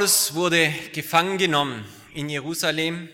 Paulus 0.00 0.32
wurde 0.32 0.72
gefangen 0.94 1.36
genommen 1.36 1.84
in 2.14 2.30
Jerusalem 2.30 3.10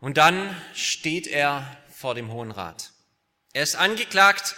und 0.00 0.16
dann 0.16 0.60
steht 0.74 1.28
er 1.28 1.80
vor 1.94 2.16
dem 2.16 2.32
Hohen 2.32 2.50
Rat. 2.50 2.90
Er 3.52 3.62
ist 3.62 3.76
angeklagt, 3.76 4.56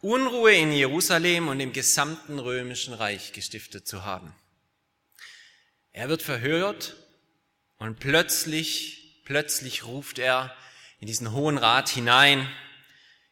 Unruhe 0.00 0.52
in 0.52 0.70
Jerusalem 0.70 1.48
und 1.48 1.58
im 1.58 1.72
gesamten 1.72 2.38
römischen 2.38 2.94
Reich 2.94 3.32
gestiftet 3.32 3.88
zu 3.88 4.04
haben. 4.04 4.32
Er 5.90 6.08
wird 6.08 6.22
verhört 6.22 6.94
und 7.78 7.98
plötzlich, 7.98 9.22
plötzlich 9.24 9.86
ruft 9.86 10.20
er 10.20 10.56
in 11.00 11.08
diesen 11.08 11.32
Hohen 11.32 11.58
Rat 11.58 11.88
hinein, 11.88 12.48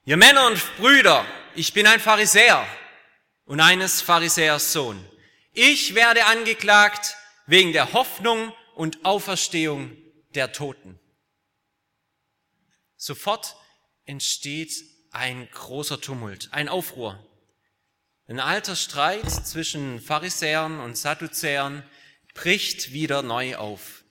ihr 0.04 0.16
Männer 0.16 0.48
und 0.48 0.60
Brüder, 0.76 1.24
ich 1.54 1.72
bin 1.72 1.86
ein 1.86 2.00
Pharisäer 2.00 2.66
und 3.44 3.60
eines 3.60 4.00
Pharisäers 4.00 4.72
Sohn. 4.72 5.08
Ich 5.56 5.94
werde 5.94 6.26
angeklagt 6.26 7.14
wegen 7.46 7.72
der 7.72 7.92
Hoffnung 7.92 8.52
und 8.74 9.04
Auferstehung 9.04 9.96
der 10.34 10.50
Toten. 10.50 10.98
Sofort 12.96 13.54
entsteht 14.04 14.74
ein 15.12 15.48
großer 15.52 16.00
Tumult, 16.00 16.48
ein 16.52 16.68
Aufruhr. 16.68 17.24
Ein 18.26 18.40
alter 18.40 18.74
Streit 18.74 19.30
zwischen 19.30 20.00
Pharisäern 20.00 20.80
und 20.80 20.98
Sadduzäern 20.98 21.88
bricht 22.34 22.92
wieder 22.92 23.22
neu 23.22 23.54
auf. 23.54 24.02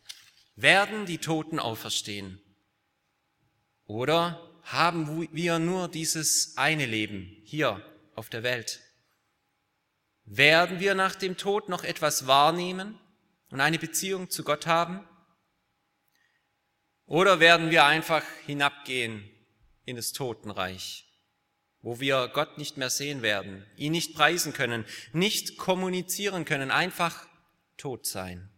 Werden 0.56 1.06
die 1.06 1.18
Toten 1.18 1.59
auferstehen? 1.59 2.42
Oder 3.84 4.50
haben 4.64 5.28
wir 5.34 5.59
nur 5.59 5.90
dieses 5.90 6.56
eine 6.56 6.86
Leben 6.86 7.42
hier 7.44 7.86
auf 8.16 8.30
der 8.30 8.44
Welt? 8.44 8.80
Werden 10.26 10.80
wir 10.80 10.96
nach 10.96 11.16
dem 11.16 11.38
Tod 11.38 11.70
noch 11.70 11.84
etwas 11.84 12.28
wahrnehmen 12.28 13.00
und 13.50 13.60
eine 13.60 13.80
Beziehung 13.80 14.30
zu 14.30 14.44
Gott 14.44 14.68
haben? 14.68 15.08
Oder 17.06 17.40
werden 17.40 17.70
wir 17.70 17.86
einfach 17.86 18.24
hinabgehen 18.46 19.30
in 19.86 19.98
das 19.98 20.14
Totenreich, 20.14 21.06
wo 21.82 22.00
wir 22.00 22.30
Gott 22.30 22.58
nicht 22.58 22.78
mehr 22.78 22.90
sehen 22.90 23.22
werden, 23.22 23.66
ihn 23.76 23.92
nicht 23.92 24.16
preisen 24.16 24.54
können, 24.54 24.86
nicht 25.12 25.58
kommunizieren 25.58 26.46
können, 26.46 26.72
einfach 26.72 27.28
tot 27.78 28.06
sein? 28.06 28.50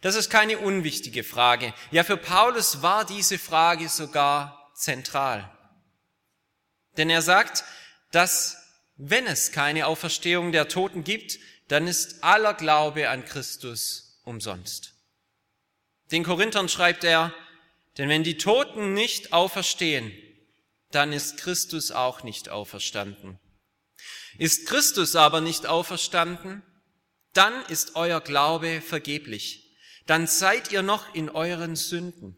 Das 0.00 0.14
ist 0.14 0.30
keine 0.30 0.58
unwichtige 0.58 1.24
Frage. 1.24 1.74
Ja, 1.90 2.04
für 2.04 2.16
Paulus 2.16 2.80
war 2.80 3.04
diese 3.04 3.38
Frage 3.38 3.88
sogar 3.88 4.70
zentral. 4.74 5.50
Denn 6.96 7.10
er 7.10 7.20
sagt, 7.20 7.64
dass 8.12 8.59
wenn 9.02 9.26
es 9.26 9.50
keine 9.50 9.86
Auferstehung 9.86 10.52
der 10.52 10.68
Toten 10.68 11.04
gibt, 11.04 11.38
dann 11.68 11.86
ist 11.86 12.22
aller 12.22 12.52
Glaube 12.52 13.08
an 13.08 13.24
Christus 13.24 14.20
umsonst. 14.24 14.92
Den 16.12 16.22
Korinthern 16.22 16.68
schreibt 16.68 17.04
er, 17.04 17.32
denn 17.96 18.10
wenn 18.10 18.24
die 18.24 18.36
Toten 18.36 18.92
nicht 18.92 19.32
auferstehen, 19.32 20.12
dann 20.90 21.14
ist 21.14 21.38
Christus 21.38 21.92
auch 21.92 22.24
nicht 22.24 22.50
auferstanden. 22.50 23.38
Ist 24.38 24.66
Christus 24.66 25.16
aber 25.16 25.40
nicht 25.40 25.66
auferstanden, 25.66 26.62
dann 27.32 27.54
ist 27.66 27.96
euer 27.96 28.20
Glaube 28.20 28.82
vergeblich. 28.82 29.78
Dann 30.06 30.26
seid 30.26 30.72
ihr 30.72 30.82
noch 30.82 31.14
in 31.14 31.30
euren 31.30 31.74
Sünden. 31.74 32.36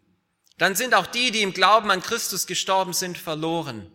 Dann 0.59 0.77
sind 0.77 0.95
auch 0.95 1.07
die, 1.07 1.33
die 1.33 1.43
im 1.43 1.55
Glauben 1.55 1.91
an 1.91 2.03
Christus 2.03 2.47
gestorben 2.47 2.93
sind, 2.93 3.19
verloren. 3.19 3.91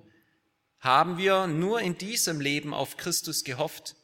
Haben 0.79 1.17
wir 1.17 1.47
nur 1.47 1.81
in 1.81 1.97
diesem 1.97 2.39
Leben 2.39 2.73
auf 2.73 2.97
Christus 2.97 3.43
gehofft, 3.43 3.95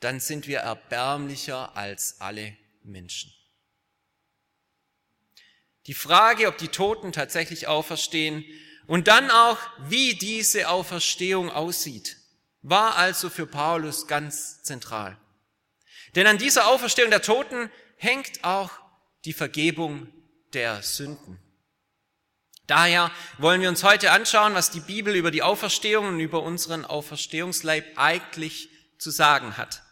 dann 0.00 0.20
sind 0.20 0.46
wir 0.46 0.60
erbärmlicher 0.60 1.76
als 1.76 2.20
alle 2.20 2.56
Menschen. 2.82 3.32
Die 5.86 5.94
Frage, 5.94 6.48
ob 6.48 6.58
die 6.58 6.68
Toten 6.68 7.12
tatsächlich 7.12 7.68
auferstehen 7.68 8.44
und 8.86 9.08
dann 9.08 9.30
auch, 9.30 9.58
wie 9.88 10.14
diese 10.14 10.68
Auferstehung 10.68 11.50
aussieht, 11.50 12.16
war 12.62 12.96
also 12.96 13.30
für 13.30 13.46
Paulus 13.46 14.06
ganz 14.06 14.62
zentral. 14.62 15.16
Denn 16.14 16.26
an 16.26 16.38
dieser 16.38 16.68
Auferstehung 16.68 17.10
der 17.10 17.22
Toten 17.22 17.70
hängt 17.96 18.42
auch 18.42 18.70
die 19.24 19.32
Vergebung 19.32 20.08
der 20.52 20.82
Sünden. 20.82 21.38
Daher 22.66 23.12
wollen 23.38 23.60
wir 23.60 23.68
uns 23.68 23.84
heute 23.84 24.10
anschauen, 24.10 24.54
was 24.54 24.70
die 24.70 24.80
Bibel 24.80 25.14
über 25.14 25.30
die 25.30 25.42
Auferstehung 25.42 26.08
und 26.08 26.20
über 26.20 26.42
unseren 26.42 26.84
Auferstehungsleib 26.84 27.84
eigentlich 27.96 28.68
zu 28.98 29.10
sagen 29.10 29.56
hat. 29.56 29.82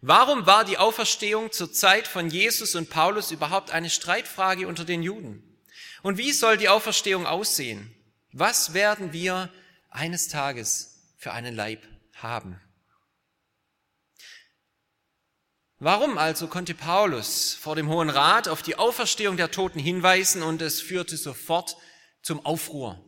Warum 0.00 0.46
war 0.46 0.64
die 0.64 0.78
Auferstehung 0.78 1.50
zur 1.50 1.72
Zeit 1.72 2.06
von 2.06 2.30
Jesus 2.30 2.74
und 2.74 2.90
Paulus 2.90 3.30
überhaupt 3.30 3.70
eine 3.70 3.90
Streitfrage 3.90 4.68
unter 4.68 4.84
den 4.84 5.02
Juden? 5.02 5.42
Und 6.02 6.18
wie 6.18 6.32
soll 6.32 6.56
die 6.56 6.68
Auferstehung 6.68 7.26
aussehen? 7.26 7.94
Was 8.32 8.74
werden 8.74 9.12
wir 9.12 9.50
eines 9.90 10.28
Tages 10.28 11.14
für 11.16 11.32
einen 11.32 11.54
Leib 11.54 11.82
haben? 12.14 12.60
Warum 15.80 16.18
also 16.18 16.48
konnte 16.48 16.74
Paulus 16.74 17.54
vor 17.54 17.76
dem 17.76 17.88
Hohen 17.88 18.10
Rat 18.10 18.48
auf 18.48 18.62
die 18.62 18.74
Auferstehung 18.74 19.36
der 19.36 19.52
Toten 19.52 19.78
hinweisen 19.78 20.42
und 20.42 20.60
es 20.60 20.80
führte 20.80 21.16
sofort 21.16 21.76
zum 22.20 22.44
Aufruhr? 22.44 23.04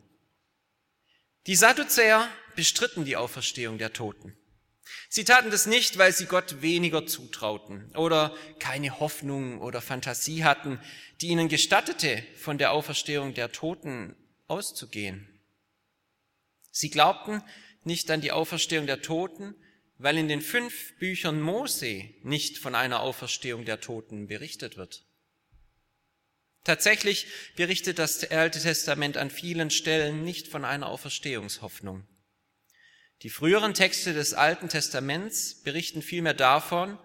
Die 1.48 1.56
Sadduzäer 1.56 2.28
bestritten 2.54 3.04
die 3.04 3.16
Auferstehung 3.16 3.78
der 3.78 3.92
Toten. 3.92 4.36
Sie 5.08 5.25
taten 5.25 5.50
das 5.50 5.66
nicht, 5.66 5.98
weil 5.98 6.12
sie 6.12 6.26
Gott 6.26 6.62
weniger 6.62 7.06
zutrauten 7.06 7.91
oder 7.97 8.36
keine 8.60 9.00
Hoffnung 9.00 9.60
oder 9.60 9.81
Fantasie 9.81 10.44
hatten, 10.44 10.81
die 11.20 11.28
ihnen 11.28 11.48
gestattete, 11.48 12.22
von 12.37 12.56
der 12.56 12.70
Auferstehung 12.70 13.34
der 13.34 13.50
Toten 13.50 14.14
auszugehen. 14.47 15.41
Sie 16.70 16.91
glaubten 16.91 17.42
nicht 17.82 18.08
an 18.12 18.20
die 18.20 18.31
Auferstehung 18.31 18.87
der 18.87 19.02
Toten, 19.02 19.56
weil 20.03 20.16
in 20.16 20.28
den 20.28 20.41
fünf 20.41 20.97
Büchern 20.97 21.43
Mose 21.43 22.09
nicht 22.22 22.56
von 22.56 22.75
einer 22.75 23.00
Auferstehung 23.00 23.66
der 23.66 23.81
Toten 23.81 24.28
berichtet 24.28 24.78
wird. 24.78 25.05
Tatsächlich 26.65 27.27
berichtet 27.55 27.99
das 27.99 28.25
Alte 28.31 28.61
Testament 28.61 29.19
an 29.19 29.31
vielen 29.31 29.71
Stellen 29.71 30.25
nicht 30.25 30.49
von 30.49 30.65
einer 30.65 30.87
Auferstehungshoffnung. 30.87 32.06
Die 33.22 33.28
früheren 33.28 33.75
Texte 33.75 34.15
des 34.15 34.33
Alten 34.33 34.71
Testaments 34.71 35.62
berichten 35.62 36.00
vielmehr 36.00 36.32
davon, 36.34 36.99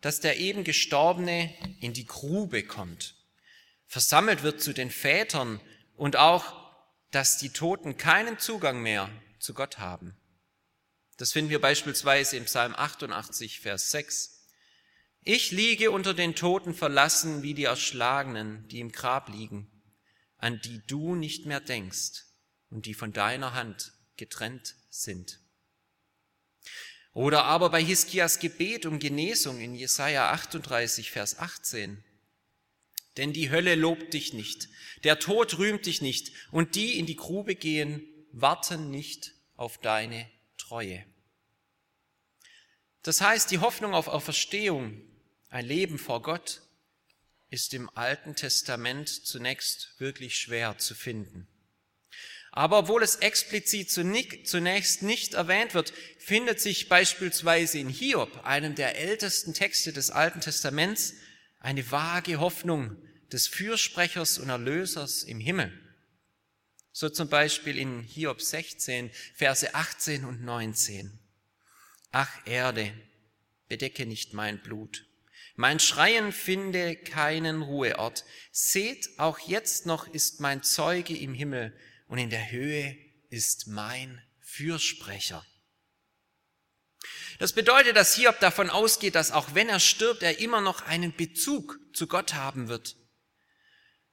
dass 0.00 0.18
der 0.18 0.38
eben 0.38 0.64
Gestorbene 0.64 1.54
in 1.80 1.92
die 1.92 2.06
Grube 2.06 2.64
kommt, 2.64 3.14
versammelt 3.86 4.42
wird 4.42 4.60
zu 4.60 4.72
den 4.72 4.90
Vätern 4.90 5.60
und 5.96 6.16
auch, 6.16 6.72
dass 7.12 7.38
die 7.38 7.50
Toten 7.50 7.96
keinen 7.96 8.40
Zugang 8.40 8.82
mehr 8.82 9.08
zu 9.38 9.54
Gott 9.54 9.78
haben. 9.78 10.19
Das 11.20 11.32
finden 11.32 11.50
wir 11.50 11.60
beispielsweise 11.60 12.38
im 12.38 12.46
Psalm 12.46 12.74
88, 12.74 13.60
Vers 13.60 13.90
6. 13.90 14.46
Ich 15.20 15.50
liege 15.50 15.90
unter 15.90 16.14
den 16.14 16.34
Toten 16.34 16.72
verlassen 16.72 17.42
wie 17.42 17.52
die 17.52 17.64
Erschlagenen, 17.64 18.66
die 18.68 18.80
im 18.80 18.90
Grab 18.90 19.28
liegen, 19.28 19.70
an 20.38 20.62
die 20.64 20.80
du 20.86 21.14
nicht 21.14 21.44
mehr 21.44 21.60
denkst 21.60 22.24
und 22.70 22.86
die 22.86 22.94
von 22.94 23.12
deiner 23.12 23.52
Hand 23.52 23.92
getrennt 24.16 24.76
sind. 24.88 25.40
Oder 27.12 27.44
aber 27.44 27.68
bei 27.68 27.84
Hiskias 27.84 28.38
Gebet 28.38 28.86
um 28.86 28.98
Genesung 28.98 29.60
in 29.60 29.74
Jesaja 29.74 30.30
38, 30.30 31.10
Vers 31.10 31.38
18. 31.38 32.02
Denn 33.18 33.34
die 33.34 33.50
Hölle 33.50 33.74
lobt 33.74 34.14
dich 34.14 34.32
nicht, 34.32 34.70
der 35.04 35.18
Tod 35.18 35.58
rühmt 35.58 35.84
dich 35.84 36.00
nicht, 36.00 36.32
und 36.50 36.76
die 36.76 36.98
in 36.98 37.04
die 37.04 37.16
Grube 37.16 37.56
gehen, 37.56 38.08
warten 38.32 38.90
nicht 38.90 39.34
auf 39.56 39.76
deine 39.76 40.26
Treue. 40.70 41.04
Das 43.02 43.20
heißt, 43.20 43.50
die 43.50 43.58
Hoffnung 43.58 43.92
auf 43.92 44.06
Auferstehung, 44.06 45.02
ein 45.48 45.66
Leben 45.66 45.98
vor 45.98 46.22
Gott, 46.22 46.62
ist 47.50 47.74
im 47.74 47.90
Alten 47.96 48.36
Testament 48.36 49.08
zunächst 49.08 49.96
wirklich 49.98 50.38
schwer 50.38 50.78
zu 50.78 50.94
finden. 50.94 51.48
Aber 52.52 52.78
obwohl 52.78 53.02
es 53.02 53.16
explizit 53.16 53.90
zunächst 53.90 55.02
nicht 55.02 55.34
erwähnt 55.34 55.74
wird, 55.74 55.92
findet 56.20 56.60
sich 56.60 56.88
beispielsweise 56.88 57.80
in 57.80 57.88
Hiob, 57.88 58.44
einem 58.44 58.76
der 58.76 58.96
ältesten 58.96 59.54
Texte 59.54 59.92
des 59.92 60.12
Alten 60.12 60.40
Testaments, 60.40 61.14
eine 61.58 61.90
vage 61.90 62.38
Hoffnung 62.38 62.96
des 63.32 63.48
Fürsprechers 63.48 64.38
und 64.38 64.50
Erlösers 64.50 65.24
im 65.24 65.40
Himmel. 65.40 65.72
So 67.00 67.08
zum 67.08 67.30
Beispiel 67.30 67.78
in 67.78 68.02
Hiob 68.02 68.42
16, 68.42 69.10
Verse 69.34 69.74
18 69.74 70.26
und 70.26 70.42
19. 70.44 71.18
Ach 72.12 72.30
Erde, 72.44 72.92
bedecke 73.68 74.04
nicht 74.04 74.34
mein 74.34 74.60
Blut. 74.60 75.06
Mein 75.56 75.80
Schreien 75.80 76.30
finde 76.30 76.96
keinen 76.96 77.62
Ruheort. 77.62 78.26
Seht, 78.52 79.18
auch 79.18 79.38
jetzt 79.38 79.86
noch 79.86 80.08
ist 80.08 80.40
mein 80.40 80.62
Zeuge 80.62 81.16
im 81.16 81.32
Himmel 81.32 81.74
und 82.06 82.18
in 82.18 82.28
der 82.28 82.50
Höhe 82.50 82.98
ist 83.30 83.66
mein 83.66 84.20
Fürsprecher. 84.42 85.42
Das 87.38 87.54
bedeutet, 87.54 87.96
dass 87.96 88.14
Hiob 88.14 88.40
davon 88.40 88.68
ausgeht, 88.68 89.14
dass 89.14 89.32
auch 89.32 89.54
wenn 89.54 89.70
er 89.70 89.80
stirbt, 89.80 90.22
er 90.22 90.38
immer 90.38 90.60
noch 90.60 90.82
einen 90.82 91.16
Bezug 91.16 91.78
zu 91.94 92.06
Gott 92.06 92.34
haben 92.34 92.68
wird. 92.68 92.94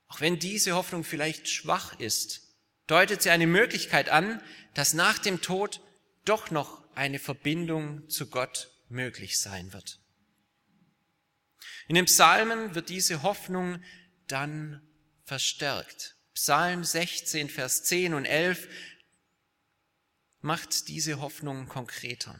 Auch 0.07 0.21
wenn 0.21 0.39
diese 0.39 0.71
Hoffnung 0.71 1.03
vielleicht 1.03 1.49
schwach 1.49 1.99
ist, 1.99 2.46
deutet 2.87 3.21
sie 3.21 3.29
eine 3.29 3.47
Möglichkeit 3.47 4.09
an, 4.09 4.41
dass 4.73 4.93
nach 4.93 5.19
dem 5.19 5.41
Tod 5.41 5.81
doch 6.25 6.51
noch 6.51 6.83
eine 6.95 7.19
Verbindung 7.19 8.09
zu 8.09 8.29
Gott 8.29 8.71
möglich 8.89 9.39
sein 9.39 9.73
wird. 9.73 9.99
In 11.87 11.95
den 11.95 12.05
Psalmen 12.05 12.75
wird 12.75 12.89
diese 12.89 13.23
Hoffnung 13.23 13.81
dann 14.27 14.81
verstärkt. 15.23 16.15
Psalm 16.33 16.83
16, 16.83 17.49
Vers 17.49 17.83
10 17.83 18.13
und 18.13 18.25
11 18.25 18.67
macht 20.41 20.87
diese 20.87 21.19
Hoffnung 21.19 21.67
konkreter. 21.67 22.39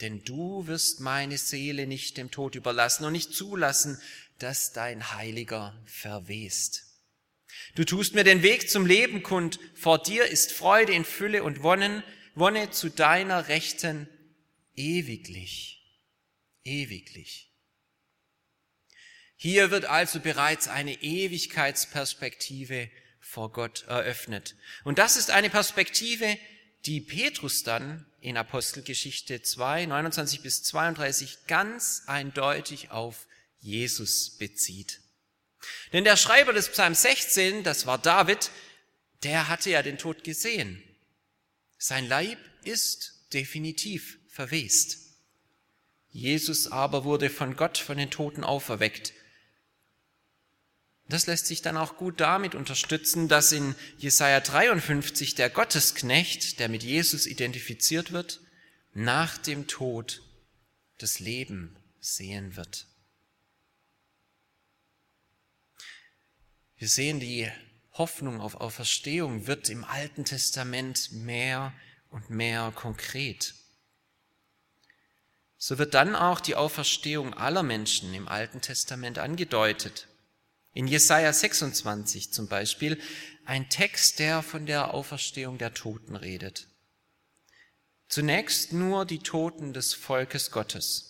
Denn 0.00 0.22
du 0.24 0.66
wirst 0.66 1.00
meine 1.00 1.38
Seele 1.38 1.86
nicht 1.86 2.16
dem 2.16 2.30
Tod 2.30 2.54
überlassen 2.54 3.04
und 3.04 3.12
nicht 3.12 3.34
zulassen, 3.34 4.00
dass 4.38 4.72
dein 4.72 5.12
Heiliger 5.14 5.76
verwest. 5.86 6.87
Du 7.74 7.84
tust 7.84 8.14
mir 8.14 8.24
den 8.24 8.42
Weg 8.42 8.70
zum 8.70 8.86
Leben 8.86 9.22
kund, 9.22 9.58
vor 9.74 10.02
dir 10.02 10.26
ist 10.26 10.52
Freude 10.52 10.92
in 10.92 11.04
Fülle 11.04 11.42
und 11.42 11.62
Wonnen, 11.62 12.02
Wonne 12.34 12.70
zu 12.70 12.88
deiner 12.88 13.48
Rechten 13.48 14.08
ewiglich, 14.74 15.82
ewiglich. 16.64 17.52
Hier 19.36 19.70
wird 19.70 19.84
also 19.84 20.20
bereits 20.20 20.68
eine 20.68 20.94
Ewigkeitsperspektive 21.02 22.90
vor 23.20 23.52
Gott 23.52 23.84
eröffnet. 23.84 24.56
Und 24.84 24.98
das 24.98 25.16
ist 25.16 25.30
eine 25.30 25.50
Perspektive, 25.50 26.38
die 26.86 27.00
Petrus 27.00 27.62
dann 27.62 28.06
in 28.20 28.36
Apostelgeschichte 28.36 29.42
2, 29.42 29.86
29 29.86 30.42
bis 30.42 30.62
32 30.64 31.46
ganz 31.46 32.02
eindeutig 32.06 32.90
auf 32.90 33.26
Jesus 33.60 34.38
bezieht. 34.38 35.00
Denn 35.92 36.04
der 36.04 36.16
Schreiber 36.16 36.52
des 36.52 36.70
Psalm 36.70 36.94
16, 36.94 37.62
das 37.64 37.86
war 37.86 37.98
David, 37.98 38.50
der 39.22 39.48
hatte 39.48 39.70
ja 39.70 39.82
den 39.82 39.98
Tod 39.98 40.24
gesehen. 40.24 40.82
Sein 41.78 42.06
Leib 42.06 42.38
ist 42.64 43.14
definitiv 43.32 44.18
verwest. 44.28 44.98
Jesus 46.10 46.70
aber 46.70 47.04
wurde 47.04 47.30
von 47.30 47.56
Gott 47.56 47.78
von 47.78 47.96
den 47.98 48.10
Toten 48.10 48.44
auferweckt. 48.44 49.12
Das 51.08 51.26
lässt 51.26 51.46
sich 51.46 51.62
dann 51.62 51.76
auch 51.76 51.96
gut 51.96 52.20
damit 52.20 52.54
unterstützen, 52.54 53.28
dass 53.28 53.52
in 53.52 53.74
Jesaja 53.96 54.40
53 54.40 55.34
der 55.34 55.48
Gottesknecht, 55.48 56.60
der 56.60 56.68
mit 56.68 56.82
Jesus 56.82 57.26
identifiziert 57.26 58.12
wird, 58.12 58.40
nach 58.92 59.38
dem 59.38 59.66
Tod 59.66 60.22
das 60.98 61.18
Leben 61.18 61.76
sehen 62.00 62.56
wird. 62.56 62.87
Wir 66.78 66.88
sehen, 66.88 67.18
die 67.18 67.50
Hoffnung 67.94 68.40
auf 68.40 68.54
Auferstehung 68.54 69.48
wird 69.48 69.68
im 69.68 69.84
Alten 69.84 70.24
Testament 70.24 71.10
mehr 71.12 71.72
und 72.10 72.30
mehr 72.30 72.72
konkret. 72.74 73.54
So 75.56 75.78
wird 75.78 75.94
dann 75.94 76.14
auch 76.14 76.38
die 76.38 76.54
Auferstehung 76.54 77.34
aller 77.34 77.64
Menschen 77.64 78.14
im 78.14 78.28
Alten 78.28 78.60
Testament 78.60 79.18
angedeutet. 79.18 80.06
In 80.72 80.86
Jesaja 80.86 81.32
26 81.32 82.32
zum 82.32 82.46
Beispiel 82.46 83.00
ein 83.44 83.68
Text, 83.68 84.20
der 84.20 84.44
von 84.44 84.64
der 84.66 84.94
Auferstehung 84.94 85.58
der 85.58 85.74
Toten 85.74 86.14
redet. 86.14 86.68
Zunächst 88.08 88.72
nur 88.72 89.04
die 89.04 89.18
Toten 89.18 89.72
des 89.72 89.94
Volkes 89.94 90.52
Gottes. 90.52 91.07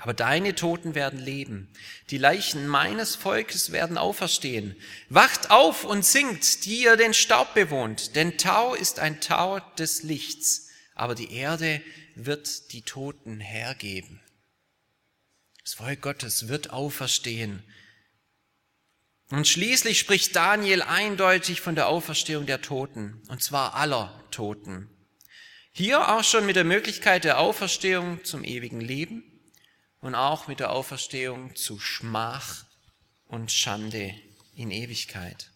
Aber 0.00 0.14
deine 0.14 0.54
Toten 0.54 0.94
werden 0.94 1.20
leben. 1.20 1.68
Die 2.08 2.16
Leichen 2.16 2.66
meines 2.66 3.16
Volkes 3.16 3.70
werden 3.70 3.98
auferstehen. 3.98 4.74
Wacht 5.10 5.50
auf 5.50 5.84
und 5.84 6.06
singt, 6.06 6.64
die 6.64 6.84
ihr 6.84 6.96
den 6.96 7.12
Staub 7.12 7.52
bewohnt. 7.52 8.16
Denn 8.16 8.38
Tau 8.38 8.74
ist 8.74 8.98
ein 8.98 9.20
Tau 9.20 9.60
des 9.76 10.02
Lichts. 10.02 10.70
Aber 10.94 11.14
die 11.14 11.34
Erde 11.34 11.82
wird 12.14 12.72
die 12.72 12.80
Toten 12.80 13.40
hergeben. 13.40 14.22
Das 15.64 15.74
Volk 15.74 16.00
Gottes 16.00 16.48
wird 16.48 16.70
auferstehen. 16.70 17.62
Und 19.28 19.46
schließlich 19.46 19.98
spricht 19.98 20.34
Daniel 20.34 20.80
eindeutig 20.80 21.60
von 21.60 21.74
der 21.74 21.88
Auferstehung 21.88 22.46
der 22.46 22.62
Toten. 22.62 23.22
Und 23.28 23.42
zwar 23.42 23.74
aller 23.74 24.24
Toten. 24.30 24.88
Hier 25.72 26.08
auch 26.08 26.24
schon 26.24 26.46
mit 26.46 26.56
der 26.56 26.64
Möglichkeit 26.64 27.24
der 27.24 27.38
Auferstehung 27.38 28.24
zum 28.24 28.44
ewigen 28.44 28.80
Leben 28.80 29.29
und 30.00 30.14
auch 30.14 30.48
mit 30.48 30.60
der 30.60 30.70
Auferstehung 30.72 31.54
zu 31.56 31.78
Schmach 31.78 32.64
und 33.26 33.52
Schande 33.52 34.14
in 34.54 34.70
Ewigkeit. 34.70 35.50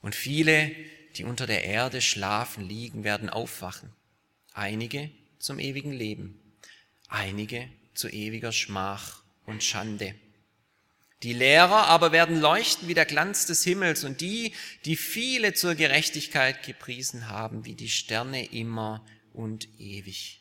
Und 0.00 0.14
viele, 0.14 0.74
die 1.16 1.24
unter 1.24 1.46
der 1.46 1.64
Erde 1.64 2.00
schlafen 2.00 2.66
liegen, 2.66 3.04
werden 3.04 3.28
aufwachen. 3.28 3.92
Einige 4.52 5.10
zum 5.38 5.58
ewigen 5.58 5.92
Leben, 5.92 6.40
einige 7.08 7.68
zu 7.94 8.08
ewiger 8.08 8.52
Schmach 8.52 9.22
und 9.44 9.62
Schande. 9.62 10.14
Die 11.22 11.34
Lehrer 11.34 11.86
aber 11.88 12.12
werden 12.12 12.40
leuchten 12.40 12.88
wie 12.88 12.94
der 12.94 13.04
Glanz 13.04 13.44
des 13.44 13.62
Himmels 13.62 14.04
und 14.04 14.22
die, 14.22 14.54
die 14.86 14.96
viele 14.96 15.52
zur 15.52 15.74
Gerechtigkeit 15.74 16.62
gepriesen 16.62 17.28
haben, 17.28 17.66
wie 17.66 17.74
die 17.74 17.90
Sterne 17.90 18.46
immer 18.46 19.04
und 19.34 19.68
ewig. 19.78 20.39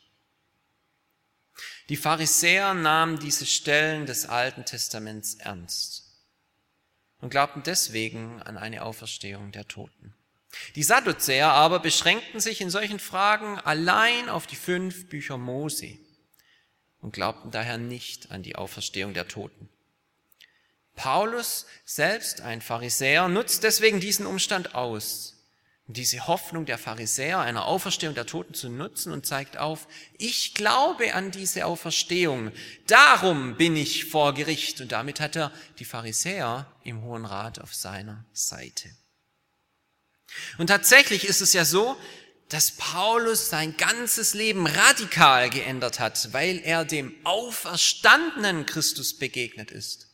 Die 1.89 1.98
Pharisäer 1.98 2.74
nahmen 2.74 3.20
diese 3.20 3.46
Stellen 3.46 4.06
des 4.06 4.25
Alten 4.25 4.66
Testaments 4.66 5.36
ernst 5.36 6.06
und 7.22 7.30
glaubten 7.30 7.63
deswegen 7.63 8.42
an 8.42 8.58
eine 8.58 8.84
Auferstehung 8.84 9.51
der 9.51 9.68
Toten. 9.68 10.13
Die 10.75 10.84
Sadduzäer 10.84 11.50
aber 11.50 11.80
beschränkten 11.80 12.39
sich 12.39 12.62
in 12.62 12.70
solchen 12.70 13.00
Fragen 13.00 13.60
allein 13.60 14.30
auf 14.30 14.48
die 14.48 14.56
fünf 14.56 15.08
Bücher 15.10 15.38
Mose 15.38 15.98
und 17.01 17.13
glaubten 17.13 17.51
daher 17.51 17.78
nicht 17.78 18.32
an 18.32 18.44
die 18.44 18.56
Auferstehung 18.56 19.13
der 19.13 19.28
Toten. 19.28 19.70
Paulus, 20.96 21.66
selbst 21.86 22.42
ein 22.42 22.62
Pharisäer, 22.62 23.30
nutzt 23.30 23.63
deswegen 23.63 24.00
diesen 24.00 24.25
Umstand 24.25 24.75
aus 24.75 25.38
diese 25.96 26.27
Hoffnung 26.27 26.65
der 26.65 26.77
Pharisäer, 26.77 27.39
einer 27.39 27.65
Auferstehung 27.65 28.13
der 28.13 28.27
Toten 28.27 28.53
zu 28.53 28.69
nutzen 28.69 29.12
und 29.12 29.25
zeigt 29.25 29.58
auf, 29.58 29.88
ich 30.17 30.53
glaube 30.53 31.15
an 31.15 31.31
diese 31.31 31.65
Auferstehung, 31.65 32.51
darum 32.86 33.58
bin 33.58 33.75
ich 33.75 34.05
vor 34.05 34.34
Gericht. 34.34 34.81
Und 34.81 34.91
damit 34.91 35.19
hat 35.19 35.36
er 35.36 35.51
die 35.79 35.86
Pharisäer 35.86 36.72
im 36.84 37.01
Hohen 37.01 37.25
Rat 37.25 37.60
auf 37.60 37.74
seiner 37.74 38.24
Seite. 38.34 38.89
Und 40.60 40.67
tatsächlich 40.67 41.25
ist 41.25 41.41
es 41.41 41.53
ja 41.53 41.65
so, 41.65 41.98
dass 42.50 42.72
Paulus 42.72 43.50
sein 43.50 43.77
ganzes 43.77 44.34
Leben 44.34 44.67
radikal 44.67 45.50
geändert 45.50 46.00
hat, 46.00 46.34
weil 46.34 46.60
er 46.60 46.86
dem 46.86 47.15
auferstandenen 47.24 48.65
Christus 48.65 49.17
begegnet 49.17 49.72
ist. 49.72 50.08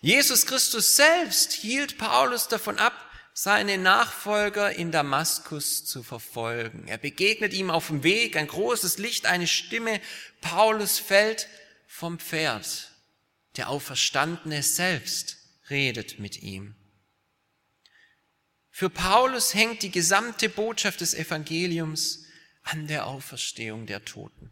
Jesus 0.00 0.46
Christus 0.46 0.96
selbst 0.96 1.52
hielt 1.52 1.98
Paulus 1.98 2.48
davon 2.48 2.78
ab, 2.78 2.94
seine 3.40 3.78
Nachfolger 3.78 4.72
in 4.72 4.90
Damaskus 4.90 5.84
zu 5.84 6.02
verfolgen. 6.02 6.88
Er 6.88 6.98
begegnet 6.98 7.52
ihm 7.52 7.70
auf 7.70 7.86
dem 7.86 8.02
Weg, 8.02 8.36
ein 8.36 8.48
großes 8.48 8.98
Licht, 8.98 9.26
eine 9.26 9.46
Stimme. 9.46 10.00
Paulus 10.40 10.98
fällt 10.98 11.46
vom 11.86 12.18
Pferd. 12.18 12.90
Der 13.56 13.68
Auferstandene 13.68 14.64
selbst 14.64 15.36
redet 15.70 16.18
mit 16.18 16.42
ihm. 16.42 16.74
Für 18.72 18.90
Paulus 18.90 19.54
hängt 19.54 19.84
die 19.84 19.92
gesamte 19.92 20.48
Botschaft 20.48 21.00
des 21.00 21.14
Evangeliums 21.14 22.24
an 22.64 22.88
der 22.88 23.06
Auferstehung 23.06 23.86
der 23.86 24.04
Toten. 24.04 24.50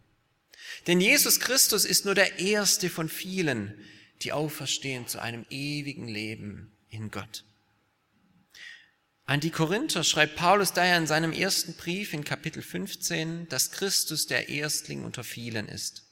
Denn 0.87 1.01
Jesus 1.01 1.41
Christus 1.41 1.83
ist 1.83 2.05
nur 2.05 2.15
der 2.15 2.39
erste 2.39 2.89
von 2.89 3.09
vielen, 3.09 3.83
die 4.21 4.31
auferstehen 4.31 5.09
zu 5.09 5.21
einem 5.21 5.45
ewigen 5.49 6.07
Leben 6.07 6.71
in 6.89 7.11
Gott. 7.11 7.43
An 9.27 9.41
die 9.41 9.51
Korinther 9.51 10.05
schreibt 10.05 10.37
Paulus 10.37 10.71
daher 10.71 10.97
in 10.97 11.05
seinem 11.05 11.33
ersten 11.33 11.73
Brief 11.73 12.13
in 12.13 12.23
Kapitel 12.23 12.63
15, 12.63 13.49
dass 13.49 13.71
Christus 13.71 14.25
der 14.25 14.47
Erstling 14.47 15.03
unter 15.03 15.25
vielen 15.25 15.67
ist. 15.67 16.03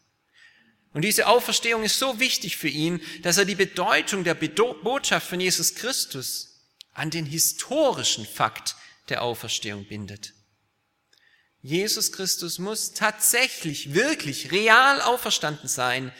Und 0.91 1.03
diese 1.03 1.27
Auferstehung 1.27 1.83
ist 1.83 1.97
so 1.97 2.19
wichtig 2.19 2.57
für 2.57 2.67
ihn, 2.67 3.01
dass 3.21 3.37
er 3.37 3.45
die 3.45 3.55
Bedeutung 3.55 4.25
der 4.25 4.33
Botschaft 4.33 5.29
von 5.29 5.39
Jesus 5.39 5.75
Christus 5.75 6.59
an 6.91 7.09
den 7.09 7.25
historischen 7.25 8.25
Fakt 8.25 8.75
der 9.07 9.21
Auferstehung 9.21 9.87
bindet. 9.87 10.33
Jesus 11.61 12.11
Christus 12.11 12.59
muss 12.59 12.91
tatsächlich, 12.91 13.93
wirklich, 13.93 14.51
real 14.51 15.01
auferstanden 15.01 15.69
sein, 15.69 16.11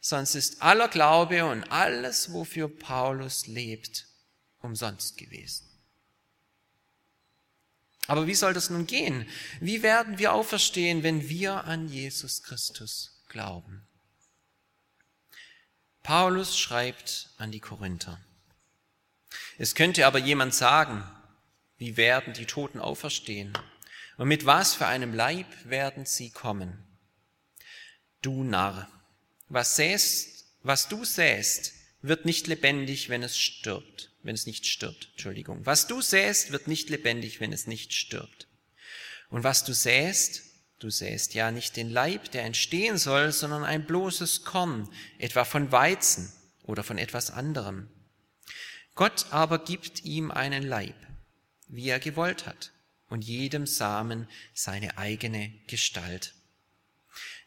sonst 0.00 0.34
ist 0.34 0.60
aller 0.60 0.88
Glaube 0.88 1.46
und 1.46 1.64
alles, 1.72 2.34
wofür 2.34 2.68
Paulus 2.68 3.46
lebt, 3.46 4.06
umsonst 4.60 5.16
gewesen. 5.16 5.71
Aber 8.08 8.26
wie 8.26 8.34
soll 8.34 8.52
das 8.52 8.70
nun 8.70 8.86
gehen? 8.86 9.28
Wie 9.60 9.82
werden 9.82 10.18
wir 10.18 10.32
auferstehen, 10.32 11.02
wenn 11.02 11.28
wir 11.28 11.64
an 11.64 11.88
Jesus 11.88 12.42
Christus 12.42 13.22
glauben? 13.28 13.86
Paulus 16.02 16.58
schreibt 16.58 17.30
an 17.38 17.52
die 17.52 17.60
Korinther. 17.60 18.20
Es 19.56 19.74
könnte 19.74 20.06
aber 20.06 20.18
jemand 20.18 20.54
sagen, 20.54 21.04
wie 21.78 21.96
werden 21.96 22.32
die 22.34 22.46
Toten 22.46 22.80
auferstehen? 22.80 23.52
Und 24.16 24.28
mit 24.28 24.46
was 24.46 24.74
für 24.74 24.86
einem 24.86 25.14
Leib 25.14 25.46
werden 25.64 26.04
sie 26.04 26.30
kommen? 26.30 26.84
Du 28.20 28.44
Narr, 28.44 28.88
was 29.48 29.76
säst, 29.76 30.46
was 30.62 30.88
du 30.88 31.04
säst, 31.04 31.72
wird 32.02 32.24
nicht 32.24 32.46
lebendig, 32.46 33.08
wenn 33.08 33.22
es 33.22 33.38
stirbt 33.38 34.12
wenn 34.22 34.34
es 34.34 34.46
nicht 34.46 34.66
stirbt. 34.66 35.08
Entschuldigung. 35.12 35.64
Was 35.66 35.86
du 35.86 36.00
säst, 36.00 36.52
wird 36.52 36.68
nicht 36.68 36.90
lebendig, 36.90 37.40
wenn 37.40 37.52
es 37.52 37.66
nicht 37.66 37.92
stirbt. 37.92 38.46
Und 39.28 39.44
was 39.44 39.64
du 39.64 39.72
säst, 39.72 40.42
du 40.78 40.90
säst 40.90 41.34
ja 41.34 41.50
nicht 41.50 41.76
den 41.76 41.90
Leib, 41.90 42.30
der 42.32 42.44
entstehen 42.44 42.98
soll, 42.98 43.32
sondern 43.32 43.64
ein 43.64 43.86
bloßes 43.86 44.44
Korn, 44.44 44.88
etwa 45.18 45.44
von 45.44 45.72
Weizen 45.72 46.32
oder 46.62 46.82
von 46.82 46.98
etwas 46.98 47.30
anderem. 47.30 47.88
Gott 48.94 49.26
aber 49.30 49.64
gibt 49.64 50.04
ihm 50.04 50.30
einen 50.30 50.62
Leib, 50.62 50.94
wie 51.68 51.88
er 51.88 52.00
gewollt 52.00 52.46
hat, 52.46 52.72
und 53.08 53.24
jedem 53.24 53.66
Samen 53.66 54.28
seine 54.54 54.98
eigene 54.98 55.50
Gestalt. 55.66 56.34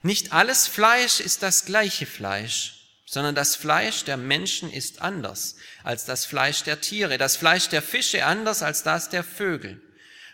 Nicht 0.02 0.34
alles 0.34 0.68
Fleisch 0.68 1.20
ist 1.20 1.44
das 1.44 1.66
gleiche 1.66 2.06
Fleisch, 2.06 2.85
sondern 3.06 3.36
das 3.36 3.56
Fleisch 3.56 4.04
der 4.04 4.18
Menschen 4.18 4.72
ist 4.72 5.02
anders 5.02 5.56
als 5.84 6.06
das 6.06 6.26
Fleisch 6.26 6.64
der 6.64 6.82
Tiere, 6.82 7.18
das 7.18 7.38
Fleisch 7.38 7.70
der 7.70 7.82
Fische 7.82 8.26
anders 8.26 8.64
als 8.64 8.84
das 8.84 9.10
der 9.10 9.24
Vögel. 9.24 9.82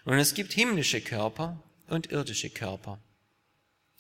Und 0.05 0.17
es 0.17 0.33
gibt 0.33 0.53
himmlische 0.53 1.01
Körper 1.01 1.61
und 1.87 2.11
irdische 2.11 2.49
Körper. 2.49 2.99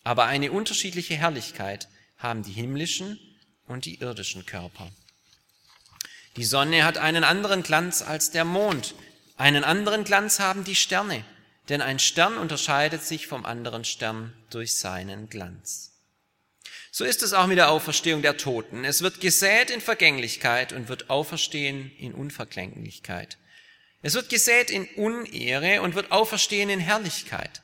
Aber 0.03 0.25
eine 0.25 0.51
unterschiedliche 0.51 1.15
Herrlichkeit 1.15 1.87
haben 2.17 2.43
die 2.43 2.53
himmlischen 2.53 3.19
und 3.67 3.85
die 3.85 3.99
irdischen 3.99 4.45
Körper. 4.45 4.91
Die 6.37 6.45
Sonne 6.45 6.85
hat 6.85 6.97
einen 6.97 7.23
anderen 7.23 7.61
Glanz 7.61 8.01
als 8.01 8.31
der 8.31 8.45
Mond, 8.45 8.95
einen 9.37 9.63
anderen 9.63 10.03
Glanz 10.03 10.39
haben 10.39 10.63
die 10.63 10.75
Sterne, 10.75 11.25
denn 11.67 11.81
ein 11.81 11.99
Stern 11.99 12.37
unterscheidet 12.37 13.03
sich 13.03 13.27
vom 13.27 13.45
anderen 13.45 13.83
Stern 13.83 14.33
durch 14.49 14.77
seinen 14.77 15.29
Glanz. 15.29 15.90
So 16.93 17.05
ist 17.05 17.23
es 17.23 17.31
auch 17.31 17.47
mit 17.47 17.57
der 17.57 17.71
Auferstehung 17.71 18.21
der 18.21 18.35
Toten. 18.35 18.83
Es 18.83 19.01
wird 19.01 19.21
gesät 19.21 19.69
in 19.69 19.79
Vergänglichkeit 19.79 20.73
und 20.73 20.89
wird 20.89 21.09
auferstehen 21.09 21.89
in 21.97 22.13
Unverklänglichkeit. 22.13 23.37
Es 24.01 24.13
wird 24.13 24.29
gesät 24.29 24.69
in 24.69 24.85
Unehre 24.95 25.81
und 25.81 25.95
wird 25.95 26.11
auferstehen 26.11 26.69
in 26.69 26.81
Herrlichkeit. 26.81 27.61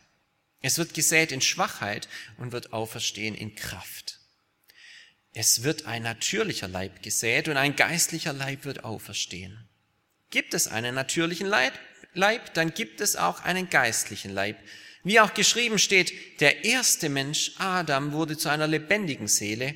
Es 0.62 0.78
wird 0.78 0.94
gesät 0.94 1.34
in 1.34 1.42
Schwachheit 1.42 2.08
und 2.38 2.54
wird 2.54 2.72
auferstehen 2.72 3.36
in 3.36 3.54
Kraft. 3.56 4.20
Es 5.34 5.64
wird 5.64 5.86
ein 5.86 6.04
natürlicher 6.04 6.70
Leib 6.70 7.04
gesät 7.04 7.50
und 7.50 7.58
ein 7.58 7.76
geistlicher 7.76 8.34
Leib 8.34 8.64
wird 8.64 8.86
auferstehen. 8.86 9.68
Gibt 10.30 10.54
es 10.54 10.70
einen 10.70 10.96
natürlichen 10.96 11.48
Leib, 11.48 11.74
Leib 12.14 12.54
dann 12.54 12.74
gibt 12.74 13.02
es 13.02 13.18
auch 13.18 13.42
einen 13.42 13.70
geistlichen 13.70 14.34
Leib, 14.34 14.58
wie 15.04 15.20
auch 15.20 15.34
geschrieben 15.34 15.80
steht, 15.80 16.42
der 16.42 16.66
erste 16.66 17.10
Mensch 17.10 17.54
Adam 17.58 18.12
wurde 18.12 18.38
zu 18.38 18.50
einer 18.50 18.68
lebendigen 18.68 19.28
Seele 19.28 19.76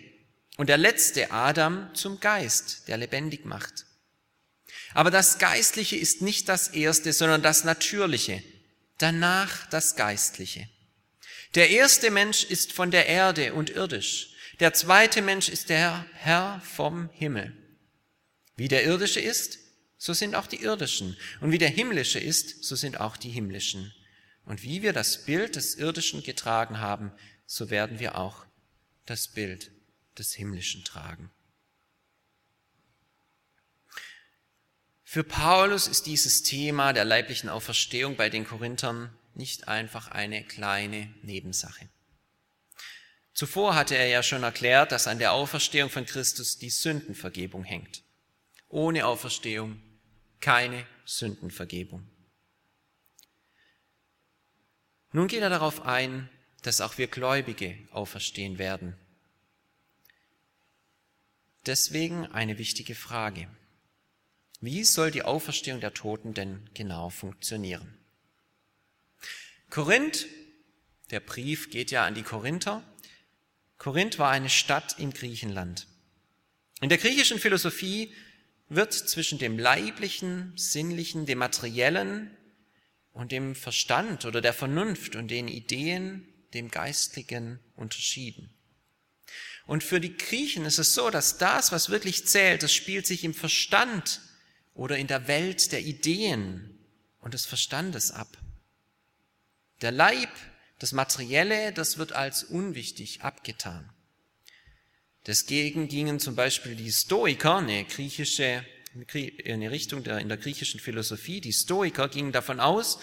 und 0.58 0.68
der 0.68 0.78
letzte 0.78 1.32
Adam 1.32 1.90
zum 1.94 2.20
Geist, 2.20 2.88
der 2.88 2.98
lebendig 2.98 3.46
macht. 3.46 3.86
Aber 4.94 5.12
das 5.12 5.40
Geistliche 5.40 5.96
ist 5.96 6.22
nicht 6.22 6.50
das 6.50 6.68
Erste, 6.70 7.14
sondern 7.14 7.42
das 7.42 7.64
Natürliche, 7.64 8.44
danach 8.98 9.68
das 9.70 9.96
Geistliche. 9.96 10.68
Der 11.56 11.70
erste 11.70 12.12
Mensch 12.12 12.44
ist 12.44 12.72
von 12.72 12.92
der 12.92 13.08
Erde 13.08 13.54
und 13.54 13.70
irdisch. 13.70 14.34
Der 14.60 14.74
zweite 14.74 15.22
Mensch 15.22 15.50
ist 15.50 15.70
der 15.70 16.06
Herr 16.14 16.62
vom 16.64 17.10
Himmel. 17.14 17.54
Wie 18.56 18.68
der 18.68 18.84
irdische 18.84 19.20
ist, 19.20 19.58
so 19.98 20.14
sind 20.14 20.36
auch 20.36 20.48
die 20.48 20.62
irdischen. 20.62 21.18
Und 21.40 21.52
wie 21.52 21.58
der 21.58 21.70
himmlische 21.70 22.20
ist, 22.20 22.64
so 22.64 22.76
sind 22.76 23.00
auch 23.00 23.18
die 23.18 23.30
himmlischen. 23.30 23.94
Und 24.46 24.64
wie 24.64 24.82
wir 24.82 24.94
das 24.94 25.26
Bild 25.26 25.56
des 25.56 25.76
Irdischen 25.76 26.24
getragen 26.24 26.80
haben, 26.80 27.12
so 27.46 27.70
werden 27.70 28.00
wir 28.00 28.18
auch 28.18 28.46
das 29.06 29.28
Bild 29.28 29.72
des 30.18 30.34
Himmlischen 30.34 30.84
tragen. 30.84 31.32
Für 35.04 35.24
Paulus 35.24 35.88
ist 35.88 36.06
dieses 36.06 36.44
Thema 36.44 36.94
der 36.94 37.04
leiblichen 37.04 37.50
Auferstehung 37.50 38.16
bei 38.16 38.30
den 38.30 38.46
Korinthern 38.46 39.14
nicht 39.34 39.68
einfach 39.68 40.08
eine 40.08 40.44
kleine 40.44 41.14
Nebensache. 41.22 41.90
Zuvor 43.34 43.76
hatte 43.76 43.96
er 43.96 44.08
ja 44.08 44.24
schon 44.24 44.44
erklärt, 44.44 44.92
dass 44.92 45.08
an 45.08 45.20
der 45.20 45.34
Auferstehung 45.34 45.90
von 45.90 46.06
Christus 46.06 46.58
die 46.58 46.70
Sündenvergebung 46.70 47.64
hängt. 47.64 48.04
Ohne 48.68 49.06
Auferstehung 49.06 49.82
keine 50.40 50.86
Sündenvergebung. 51.06 52.11
Nun 55.14 55.28
geht 55.28 55.42
er 55.42 55.50
darauf 55.50 55.86
ein, 55.86 56.30
dass 56.62 56.82
auch 56.82 56.98
wir 56.98 57.08
Gläubige 57.08 57.78
auferstehen 57.92 58.58
werden. 58.58 58.96
Deswegen 61.66 62.26
eine 62.28 62.58
wichtige 62.58 62.96
Frage. 62.96 63.48
Wie 64.62 64.84
soll 64.84 65.12
die 65.12 65.24
Auferstehung 65.24 65.80
der 65.80 65.94
Toten 65.94 66.34
denn 66.34 66.70
genau 66.74 67.10
funktionieren? 67.10 67.98
Korinth, 69.70 70.28
der 71.10 71.20
Brief 71.20 71.70
geht 71.70 71.92
ja 71.92 72.06
an 72.06 72.16
die 72.16 72.24
Korinther. 72.24 72.84
Korinth 73.78 74.18
war 74.18 74.30
eine 74.30 74.50
Stadt 74.50 74.98
in 75.00 75.12
Griechenland. 75.12 75.88
In 76.80 76.90
der 76.90 76.98
griechischen 76.98 77.40
Philosophie 77.40 78.14
wird 78.70 78.94
zwischen 78.94 79.38
dem 79.38 79.60
leiblichen, 79.60 80.54
sinnlichen, 80.56 81.26
dem 81.26 81.40
materiellen 81.40 82.36
und 83.14 83.32
dem 83.32 83.56
Verstand 83.56 84.26
oder 84.26 84.42
der 84.42 84.54
Vernunft 84.54 85.16
und 85.16 85.30
den 85.30 85.48
Ideen, 85.48 86.28
dem 86.54 86.70
Geistlichen 86.70 87.60
unterschieden. 87.76 88.54
Und 89.66 89.84
für 89.84 90.00
die 90.00 90.18
Griechen 90.18 90.66
ist 90.66 90.80
es 90.80 90.94
so, 90.94 91.10
dass 91.10 91.38
das, 91.38 91.72
was 91.72 91.90
wirklich 91.90 92.28
zählt, 92.28 92.64
das 92.64 92.74
spielt 92.74 93.08
sich 93.08 93.24
im 93.24 93.34
Verstand 93.34 94.22
oder 94.74 94.98
in 94.98 95.08
der 95.08 95.28
Welt 95.28 95.72
der 95.72 95.82
Ideen 95.82 96.78
und 97.20 97.34
des 97.34 97.46
Verstandes 97.46 98.12
ab. 98.12 98.38
Der 99.82 99.92
Leib, 99.92 100.30
das 100.80 100.92
Materielle, 100.92 101.72
das 101.74 101.98
wird 101.98 102.14
als 102.14 102.44
unwichtig 102.44 103.22
abgetan. 103.22 103.90
Desgegen 105.28 105.88
gingen 105.88 106.20
zum 106.20 106.36
Beispiel 106.36 106.76
die 106.76 106.92
Stoiker, 106.92 107.58
eine 107.58 107.86
griechische 107.86 108.66
eine 108.94 109.72
Richtung 109.72 110.04
der, 110.04 110.20
in 110.20 110.28
der 110.28 110.38
griechischen 110.38 110.80
Philosophie. 110.80 111.42
Die 111.42 111.54
Stoiker 111.54 112.10
gingen 112.10 112.32
davon 112.32 112.60
aus, 112.60 113.00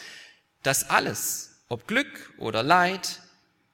dass 0.63 0.91
alles, 0.91 1.63
ob 1.69 1.87
Glück 1.87 2.33
oder 2.39 2.63
Leid, 2.63 3.21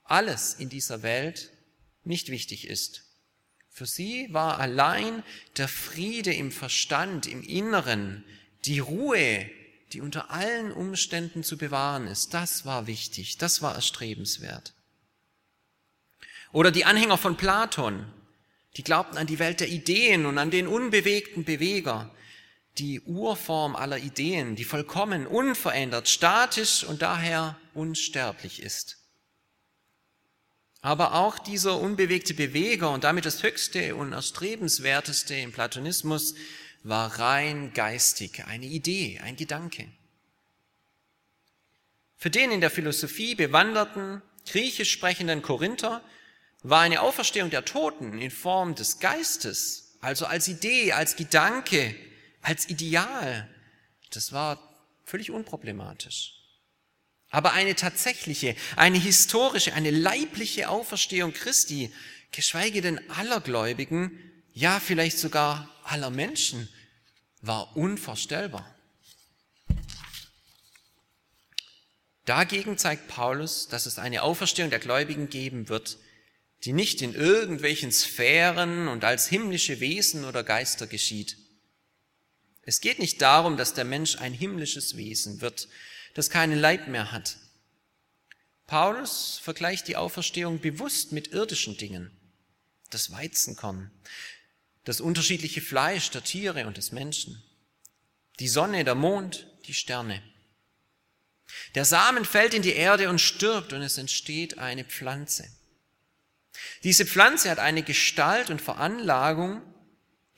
alles 0.05 0.55
in 0.55 0.69
dieser 0.69 1.03
Welt 1.03 1.51
nicht 2.05 2.29
wichtig 2.29 2.69
ist. 2.69 3.05
Für 3.71 3.87
sie 3.87 4.33
war 4.33 4.61
allein 4.61 5.25
der 5.57 5.67
Friede 5.67 6.33
im 6.33 6.53
Verstand, 6.53 7.27
im 7.27 7.43
Inneren, 7.43 8.25
die 8.65 8.79
Ruhe, 8.79 9.51
die 9.93 10.01
unter 10.01 10.31
allen 10.31 10.73
Umständen 10.73 11.43
zu 11.43 11.59
bewahren 11.59 12.07
ist, 12.07 12.35
das 12.35 12.65
war 12.65 12.87
wichtig, 12.87 13.39
das 13.39 13.63
war 13.63 13.75
erstrebenswert. 13.75 14.75
Oder 16.53 16.71
die 16.71 16.85
Anhänger 16.85 17.19
von 17.19 17.37
Platon, 17.37 18.07
die 18.77 18.83
glaubten 18.83 19.17
an 19.17 19.27
die 19.27 19.39
Welt 19.39 19.61
der 19.61 19.69
Ideen 19.69 20.27
und 20.27 20.39
an 20.39 20.51
den 20.51 20.67
unbewegten 20.67 21.45
Beweger, 21.45 22.15
die 22.79 23.01
Urform 23.01 23.77
aller 23.77 23.99
Ideen, 23.99 24.57
die 24.57 24.65
vollkommen, 24.65 25.27
unverändert, 25.27 26.09
statisch 26.09 26.83
und 26.85 27.03
daher 27.03 27.57
unsterblich 27.73 28.61
ist. 28.63 28.99
Aber 30.81 31.15
auch 31.15 31.39
dieser 31.39 31.81
unbewegte 31.81 32.35
Beweger 32.35 32.91
und 32.91 33.05
damit 33.05 33.25
das 33.25 33.43
Höchste 33.43 33.95
und 33.95 34.13
Erstrebenswerteste 34.13 35.35
im 35.35 35.53
Platonismus 35.53 36.35
war 36.83 37.19
rein 37.19 37.73
geistig, 37.73 38.45
eine 38.47 38.67
Idee, 38.67 39.21
ein 39.23 39.37
Gedanke. 39.37 39.89
Für 42.17 42.31
den 42.31 42.51
in 42.51 42.61
der 42.61 42.71
Philosophie 42.71 43.35
bewanderten, 43.35 44.21
griechisch 44.47 44.91
sprechenden 44.91 45.43
Korinther 45.43 46.03
war 46.65 46.81
eine 46.81 47.03
Auferstehung 47.03 47.51
der 47.51 47.67
Toten 47.67 48.19
in 48.19 48.31
Form 48.31 48.75
des 48.75 48.99
Geistes, 48.99 49.99
also 50.01 50.25
als 50.25 50.49
Idee, 50.49 50.93
als 50.93 51.15
Gedanke, 51.15 51.95
als 52.41 52.69
Ideal, 52.69 53.49
das 54.11 54.33
war 54.33 54.59
völlig 55.05 55.31
unproblematisch. 55.31 56.33
Aber 57.29 57.53
eine 57.53 57.75
tatsächliche, 57.75 58.57
eine 58.77 58.99
historische, 58.99 59.75
eine 59.75 59.91
leibliche 59.91 60.71
Auferstehung 60.71 61.35
Christi, 61.35 61.93
geschweige 62.33 62.81
denn 62.81 63.11
aller 63.11 63.41
Gläubigen, 63.41 64.19
ja 64.55 64.81
vielleicht 64.81 65.19
sogar 65.19 65.69
aller 65.85 66.11
Menschen, 66.11 66.69
war 67.43 67.77
unvorstellbar. 67.77 68.75
Dagegen 72.25 72.79
zeigt 72.79 73.09
Paulus, 73.09 73.69
dass 73.69 73.85
es 73.85 73.99
eine 73.99 74.23
Auferstehung 74.23 74.71
der 74.71 74.79
Gläubigen 74.79 75.29
geben 75.29 75.69
wird, 75.69 75.99
die 76.65 76.73
nicht 76.73 77.03
in 77.03 77.15
irgendwelchen 77.15 77.93
Sphären 77.93 78.89
und 78.89 79.05
als 79.05 79.29
himmlische 79.29 79.81
Wesen 79.81 80.25
oder 80.25 80.43
Geister 80.43 80.87
geschieht. 80.87 81.37
Es 82.63 82.81
geht 82.81 82.99
nicht 82.99 83.21
darum, 83.21 83.59
dass 83.59 83.75
der 83.75 83.85
Mensch 83.85 84.17
ein 84.17 84.33
himmlisches 84.33 84.97
Wesen 84.97 85.43
wird, 85.43 85.69
das 86.15 86.31
keinen 86.31 86.59
Leib 86.59 86.89
mehr 86.89 87.13
hat. 87.13 87.37
Paulus 88.67 89.39
vergleicht 89.43 89.89
die 89.89 89.97
Auferstehung 89.97 90.61
bewusst 90.61 91.13
mit 91.13 91.29
irdischen 91.29 91.77
Dingen. 91.77 92.11
Das 92.89 93.11
Weizenkorn, 93.11 93.91
das 94.85 95.03
unterschiedliche 95.03 95.61
Fleisch 95.61 96.11
der 96.11 96.25
Tiere 96.25 96.67
und 96.67 96.79
des 96.79 96.93
Menschen, 96.93 97.43
die 98.41 98.49
Sonne, 98.49 98.85
der 98.85 98.95
Mond, 98.95 99.47
die 99.67 99.75
Sterne. 99.75 100.23
Der 101.75 101.85
Samen 101.85 102.25
fällt 102.25 102.55
in 102.55 102.63
die 102.63 102.73
Erde 102.73 103.11
und 103.11 103.21
stirbt 103.21 103.75
und 103.75 103.83
es 103.83 103.99
entsteht 103.99 104.57
eine 104.57 104.85
Pflanze. 104.85 105.47
Diese 106.83 107.07
Pflanze 107.07 107.51
hat 107.51 107.59
eine 107.59 107.83
Gestalt 107.83 108.51
und 108.51 108.61
Veranlagung, 108.61 109.63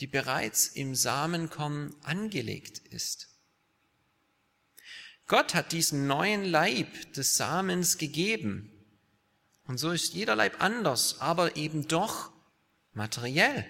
die 0.00 0.06
bereits 0.06 0.68
im 0.68 0.94
Samenkorn 0.94 1.94
angelegt 2.02 2.78
ist. 2.88 3.28
Gott 5.26 5.54
hat 5.54 5.73
diesen 5.73 6.06
neuen 6.06 6.44
Leib 6.44 7.12
des 7.14 7.37
Samens 7.37 7.99
gegeben. 7.99 8.73
Und 9.64 9.78
so 9.78 9.90
ist 9.90 10.14
jeder 10.14 10.37
Leib 10.37 10.62
anders, 10.62 11.20
aber 11.20 11.56
eben 11.56 11.88
doch 11.88 12.30
materiell. 12.92 13.66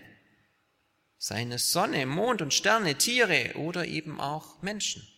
Seine 1.17 1.59
Sonne, 1.59 2.05
Mond 2.05 2.43
und 2.43 2.53
Sterne, 2.53 2.97
Tiere 2.97 3.55
oder 3.57 3.87
eben 3.87 4.21
auch 4.21 4.61
Menschen. 4.61 5.09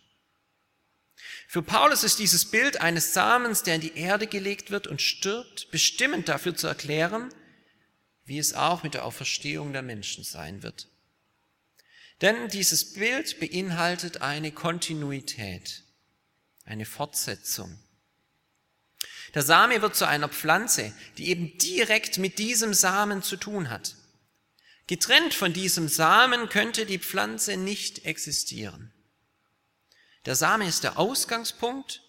Für 1.51 1.63
Paulus 1.63 2.03
ist 2.03 2.19
dieses 2.19 2.45
Bild 2.45 2.79
eines 2.79 3.11
Samens, 3.11 3.63
der 3.63 3.73
in 3.73 3.81
die 3.81 3.97
Erde 3.97 4.27
gelegt 4.27 4.69
wird 4.69 4.85
und 4.85 5.01
stirbt, 5.01 5.71
bestimmend 5.71 6.29
dafür 6.29 6.55
zu 6.55 6.67
erklären, 6.67 7.33
wie 8.23 8.37
es 8.37 8.53
auch 8.53 8.83
mit 8.83 8.93
der 8.93 9.03
Auferstehung 9.03 9.73
der 9.73 9.81
Menschen 9.81 10.23
sein 10.23 10.61
wird. 10.61 10.89
Denn 12.21 12.49
dieses 12.49 12.93
Bild 12.93 13.39
beinhaltet 13.39 14.21
eine 14.21 14.51
Kontinuität, 14.51 15.85
eine 16.65 16.85
Fortsetzung. 16.85 17.79
Der 19.33 19.41
Same 19.41 19.81
wird 19.81 19.95
zu 19.95 20.07
einer 20.07 20.29
Pflanze, 20.29 20.93
die 21.17 21.29
eben 21.29 21.57
direkt 21.57 22.19
mit 22.19 22.37
diesem 22.37 22.75
Samen 22.75 23.23
zu 23.23 23.37
tun 23.37 23.71
hat. 23.71 23.95
Getrennt 24.85 25.33
von 25.33 25.51
diesem 25.51 25.87
Samen 25.87 26.47
könnte 26.49 26.85
die 26.85 26.99
Pflanze 26.99 27.57
nicht 27.57 28.05
existieren. 28.05 28.93
Der 30.25 30.35
Same 30.35 30.67
ist 30.67 30.83
der 30.83 30.97
Ausgangspunkt 30.99 32.01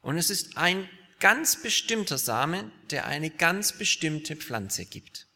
und 0.00 0.18
es 0.18 0.30
ist 0.30 0.56
ein 0.56 0.88
ganz 1.20 1.62
bestimmter 1.62 2.18
Same, 2.18 2.70
der 2.90 3.06
eine 3.06 3.30
ganz 3.30 3.76
bestimmte 3.76 4.36
Pflanze 4.36 4.84
gibt 4.84 5.28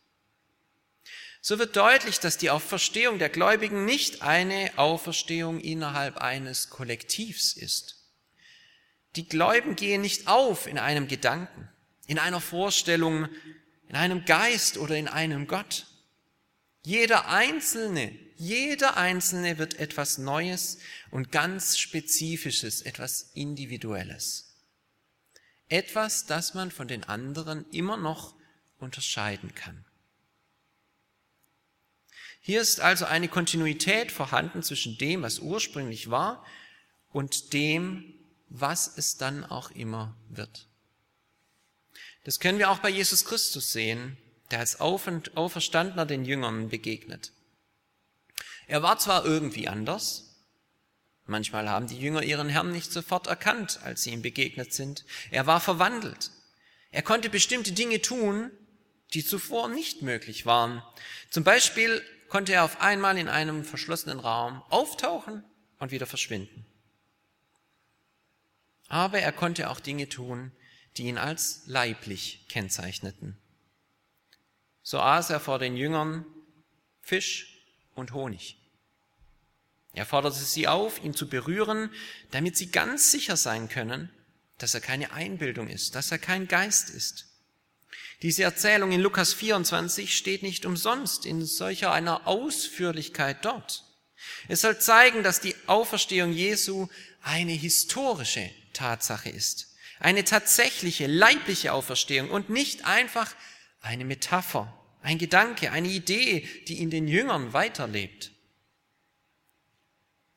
so 1.44 1.58
wird 1.58 1.76
deutlich, 1.76 2.20
dass 2.20 2.38
die 2.38 2.50
Auferstehung 2.50 3.18
der 3.18 3.28
Gläubigen 3.28 3.84
nicht 3.84 4.22
eine 4.22 4.70
Auferstehung 4.76 5.58
innerhalb 5.58 6.18
eines 6.18 6.70
Kollektivs 6.70 7.54
ist. 7.54 7.96
Die 9.16 9.28
Gläubigen 9.28 9.74
gehen 9.74 10.02
nicht 10.02 10.28
auf 10.28 10.68
in 10.68 10.78
einem 10.78 11.08
Gedanken, 11.08 11.68
in 12.06 12.20
einer 12.20 12.40
Vorstellung, 12.40 13.28
in 13.88 13.96
einem 13.96 14.24
Geist 14.24 14.78
oder 14.78 14.96
in 14.96 15.08
einem 15.08 15.48
Gott. 15.48 15.86
Jeder 16.84 17.26
Einzelne, 17.26 18.16
jeder 18.42 18.96
Einzelne 18.96 19.56
wird 19.58 19.78
etwas 19.78 20.18
Neues 20.18 20.78
und 21.12 21.30
ganz 21.30 21.78
Spezifisches, 21.78 22.82
etwas 22.82 23.30
Individuelles. 23.34 24.56
Etwas, 25.68 26.26
das 26.26 26.52
man 26.52 26.72
von 26.72 26.88
den 26.88 27.04
anderen 27.04 27.64
immer 27.70 27.96
noch 27.96 28.34
unterscheiden 28.78 29.54
kann. 29.54 29.84
Hier 32.40 32.60
ist 32.60 32.80
also 32.80 33.04
eine 33.04 33.28
Kontinuität 33.28 34.10
vorhanden 34.10 34.64
zwischen 34.64 34.98
dem, 34.98 35.22
was 35.22 35.38
ursprünglich 35.38 36.10
war, 36.10 36.44
und 37.12 37.52
dem, 37.52 38.12
was 38.48 38.98
es 38.98 39.18
dann 39.18 39.44
auch 39.44 39.70
immer 39.70 40.16
wird. 40.30 40.66
Das 42.24 42.40
können 42.40 42.58
wir 42.58 42.70
auch 42.70 42.80
bei 42.80 42.88
Jesus 42.88 43.24
Christus 43.24 43.70
sehen, 43.70 44.16
der 44.50 44.58
als 44.58 44.80
Auferstandener 44.80 46.06
den 46.06 46.24
Jüngern 46.24 46.70
begegnet. 46.70 47.30
Er 48.72 48.82
war 48.82 48.98
zwar 48.98 49.26
irgendwie 49.26 49.68
anders, 49.68 50.34
manchmal 51.26 51.68
haben 51.68 51.88
die 51.88 51.98
Jünger 51.98 52.22
ihren 52.22 52.48
Herrn 52.48 52.72
nicht 52.72 52.90
sofort 52.90 53.26
erkannt, 53.26 53.80
als 53.82 54.02
sie 54.02 54.12
ihm 54.12 54.22
begegnet 54.22 54.72
sind. 54.72 55.04
Er 55.30 55.46
war 55.46 55.60
verwandelt. 55.60 56.30
Er 56.90 57.02
konnte 57.02 57.28
bestimmte 57.28 57.72
Dinge 57.72 58.00
tun, 58.00 58.50
die 59.12 59.26
zuvor 59.26 59.68
nicht 59.68 60.00
möglich 60.00 60.46
waren. 60.46 60.82
Zum 61.28 61.44
Beispiel 61.44 62.02
konnte 62.30 62.54
er 62.54 62.64
auf 62.64 62.80
einmal 62.80 63.18
in 63.18 63.28
einem 63.28 63.62
verschlossenen 63.62 64.18
Raum 64.18 64.62
auftauchen 64.70 65.44
und 65.78 65.90
wieder 65.90 66.06
verschwinden. 66.06 66.64
Aber 68.88 69.18
er 69.18 69.32
konnte 69.32 69.68
auch 69.68 69.80
Dinge 69.80 70.08
tun, 70.08 70.50
die 70.96 71.08
ihn 71.08 71.18
als 71.18 71.64
leiblich 71.66 72.46
kennzeichneten. 72.48 73.36
So 74.82 74.98
aß 74.98 75.28
er 75.28 75.40
vor 75.40 75.58
den 75.58 75.76
Jüngern 75.76 76.24
Fisch 77.02 77.66
und 77.94 78.14
Honig. 78.14 78.56
Er 79.94 80.06
forderte 80.06 80.38
sie 80.38 80.68
auf, 80.68 81.02
ihn 81.04 81.14
zu 81.14 81.28
berühren, 81.28 81.90
damit 82.30 82.56
sie 82.56 82.70
ganz 82.70 83.10
sicher 83.10 83.36
sein 83.36 83.68
können, 83.68 84.10
dass 84.58 84.74
er 84.74 84.80
keine 84.80 85.12
Einbildung 85.12 85.68
ist, 85.68 85.94
dass 85.94 86.10
er 86.10 86.18
kein 86.18 86.48
Geist 86.48 86.90
ist. 86.90 87.26
Diese 88.22 88.44
Erzählung 88.44 88.92
in 88.92 89.00
Lukas 89.00 89.34
24 89.34 90.16
steht 90.16 90.42
nicht 90.42 90.64
umsonst 90.64 91.26
in 91.26 91.44
solcher 91.44 91.92
einer 91.92 92.26
Ausführlichkeit 92.26 93.44
dort. 93.44 93.84
Es 94.48 94.60
soll 94.60 94.78
zeigen, 94.78 95.22
dass 95.22 95.40
die 95.40 95.56
Auferstehung 95.66 96.32
Jesu 96.32 96.88
eine 97.22 97.52
historische 97.52 98.48
Tatsache 98.72 99.28
ist. 99.28 99.74
Eine 99.98 100.24
tatsächliche, 100.24 101.06
leibliche 101.06 101.72
Auferstehung 101.72 102.30
und 102.30 102.48
nicht 102.48 102.84
einfach 102.84 103.34
eine 103.80 104.04
Metapher, 104.04 104.72
ein 105.02 105.18
Gedanke, 105.18 105.72
eine 105.72 105.88
Idee, 105.88 106.48
die 106.68 106.80
in 106.80 106.90
den 106.90 107.08
Jüngern 107.08 107.52
weiterlebt. 107.52 108.30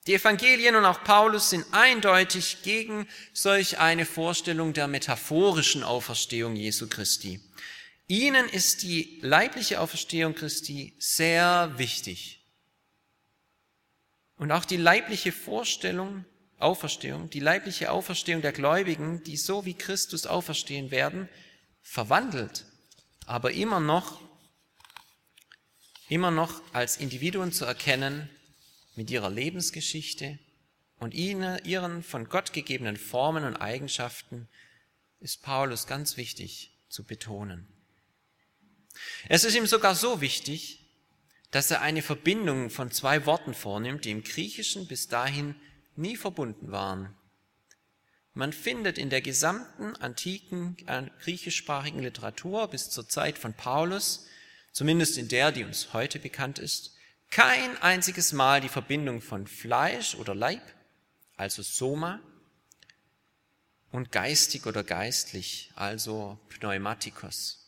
Die 0.07 0.13
Evangelien 0.13 0.75
und 0.75 0.85
auch 0.85 1.03
Paulus 1.03 1.49
sind 1.49 1.65
eindeutig 1.71 2.61
gegen 2.61 3.07
solch 3.33 3.79
eine 3.79 4.05
Vorstellung 4.05 4.73
der 4.73 4.87
metaphorischen 4.87 5.83
Auferstehung 5.83 6.55
Jesu 6.55 6.87
Christi. 6.87 7.41
Ihnen 8.07 8.47
ist 8.47 8.83
die 8.83 9.17
leibliche 9.23 9.81
Auferstehung 9.81 10.35
Christi 10.35 10.93
sehr 10.99 11.73
wichtig. 11.77 12.45
Und 14.37 14.51
auch 14.51 14.65
die 14.65 14.77
leibliche 14.77 15.31
Vorstellung, 15.31 16.23
Auferstehung, 16.59 17.31
die 17.31 17.39
leibliche 17.39 17.89
Auferstehung 17.89 18.43
der 18.43 18.51
Gläubigen, 18.51 19.23
die 19.23 19.37
so 19.37 19.65
wie 19.65 19.73
Christus 19.73 20.27
auferstehen 20.27 20.91
werden, 20.91 21.29
verwandelt, 21.81 22.65
aber 23.25 23.53
immer 23.53 23.79
noch, 23.79 24.21
immer 26.09 26.29
noch 26.29 26.61
als 26.73 26.97
Individuen 26.97 27.51
zu 27.51 27.65
erkennen 27.65 28.29
mit 28.95 29.09
ihrer 29.11 29.29
Lebensgeschichte 29.29 30.39
und 30.97 31.13
ihren 31.13 32.03
von 32.03 32.29
Gott 32.29 32.53
gegebenen 32.53 32.97
Formen 32.97 33.43
und 33.43 33.57
Eigenschaften, 33.57 34.47
ist 35.19 35.41
Paulus 35.41 35.87
ganz 35.87 36.17
wichtig 36.17 36.71
zu 36.89 37.03
betonen. 37.03 37.67
Es 39.27 39.43
ist 39.43 39.55
ihm 39.55 39.67
sogar 39.67 39.95
so 39.95 40.21
wichtig, 40.21 40.85
dass 41.51 41.71
er 41.71 41.81
eine 41.81 42.01
Verbindung 42.01 42.69
von 42.69 42.91
zwei 42.91 43.25
Worten 43.25 43.53
vornimmt, 43.53 44.05
die 44.05 44.11
im 44.11 44.23
Griechischen 44.23 44.87
bis 44.87 45.07
dahin 45.07 45.55
nie 45.95 46.17
verbunden 46.17 46.71
waren. 46.71 47.15
Man 48.33 48.51
findet 48.51 48.97
in 48.97 49.09
der 49.09 49.21
gesamten 49.21 49.95
antiken 49.95 50.75
äh, 50.87 51.03
griechischsprachigen 51.21 52.01
Literatur 52.01 52.67
bis 52.67 52.89
zur 52.89 53.07
Zeit 53.07 53.37
von 53.37 53.53
Paulus, 53.53 54.27
zumindest 54.73 55.17
in 55.17 55.29
der, 55.29 55.53
die 55.53 55.63
uns 55.63 55.93
heute 55.93 56.19
bekannt 56.19 56.59
ist, 56.59 56.94
kein 57.29 57.77
einziges 57.81 58.33
Mal 58.33 58.61
die 58.61 58.69
Verbindung 58.69 59.21
von 59.21 59.47
Fleisch 59.47 60.15
oder 60.15 60.33
Leib, 60.33 60.61
also 61.35 61.61
Soma, 61.61 62.21
und 63.91 64.11
geistig 64.11 64.65
oder 64.65 64.83
geistlich, 64.83 65.71
also 65.75 66.37
Pneumatikos. 66.49 67.65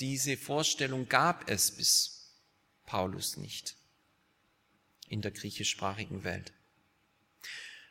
Diese 0.00 0.36
Vorstellung 0.36 1.08
gab 1.08 1.50
es 1.50 1.70
bis 1.70 2.30
Paulus 2.86 3.36
nicht 3.36 3.76
in 5.08 5.20
der 5.20 5.30
griechischsprachigen 5.30 6.24
Welt. 6.24 6.52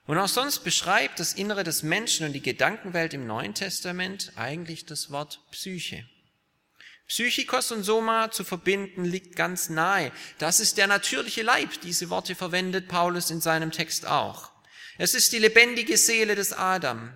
Und 0.08 0.18
auch 0.18 0.28
sonst 0.28 0.64
beschreibt 0.64 1.20
das 1.20 1.34
Innere 1.34 1.64
des 1.64 1.84
Menschen 1.84 2.26
und 2.26 2.34
die 2.34 2.42
Gedankenwelt 2.42 3.14
im 3.14 3.28
Neuen 3.28 3.54
Testament 3.54 4.34
eigentlich 4.36 4.86
das 4.86 5.12
Wort 5.12 5.40
Psyche. 5.52 6.10
Psychikos 7.12 7.74
und 7.74 7.84
Soma 7.84 8.32
zu 8.32 8.45
verbinden 8.45 9.04
liegt 9.04 9.36
ganz 9.36 9.67
nahe. 9.67 10.13
Das 10.38 10.62
ist 10.62 10.78
der 10.78 10.88
natürliche 10.88 11.41
Leib. 11.41 11.82
Diese 11.82 12.10
Worte 12.10 12.36
verwendet 12.36 12.88
Paulus 12.88 13.32
in 13.32 13.41
seinem 13.41 13.71
Text 13.74 14.06
auch. 14.06 14.50
Es 14.97 15.13
ist 15.13 15.34
die 15.34 15.39
lebendige 15.39 15.97
Seele 15.97 16.36
des 16.36 16.54
Adam. 16.54 17.12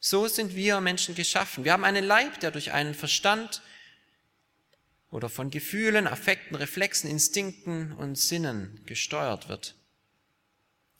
So 0.00 0.26
sind 0.26 0.56
wir 0.56 0.80
Menschen 0.80 1.14
geschaffen. 1.14 1.62
Wir 1.64 1.72
haben 1.72 1.84
einen 1.84 2.04
Leib, 2.04 2.40
der 2.40 2.50
durch 2.50 2.72
einen 2.72 2.94
Verstand 2.94 3.62
oder 5.12 5.28
von 5.28 5.50
Gefühlen, 5.50 6.08
Affekten, 6.08 6.56
Reflexen, 6.56 7.08
Instinkten 7.08 7.92
und 7.92 8.18
Sinnen 8.18 8.82
gesteuert 8.86 9.48
wird. 9.48 9.76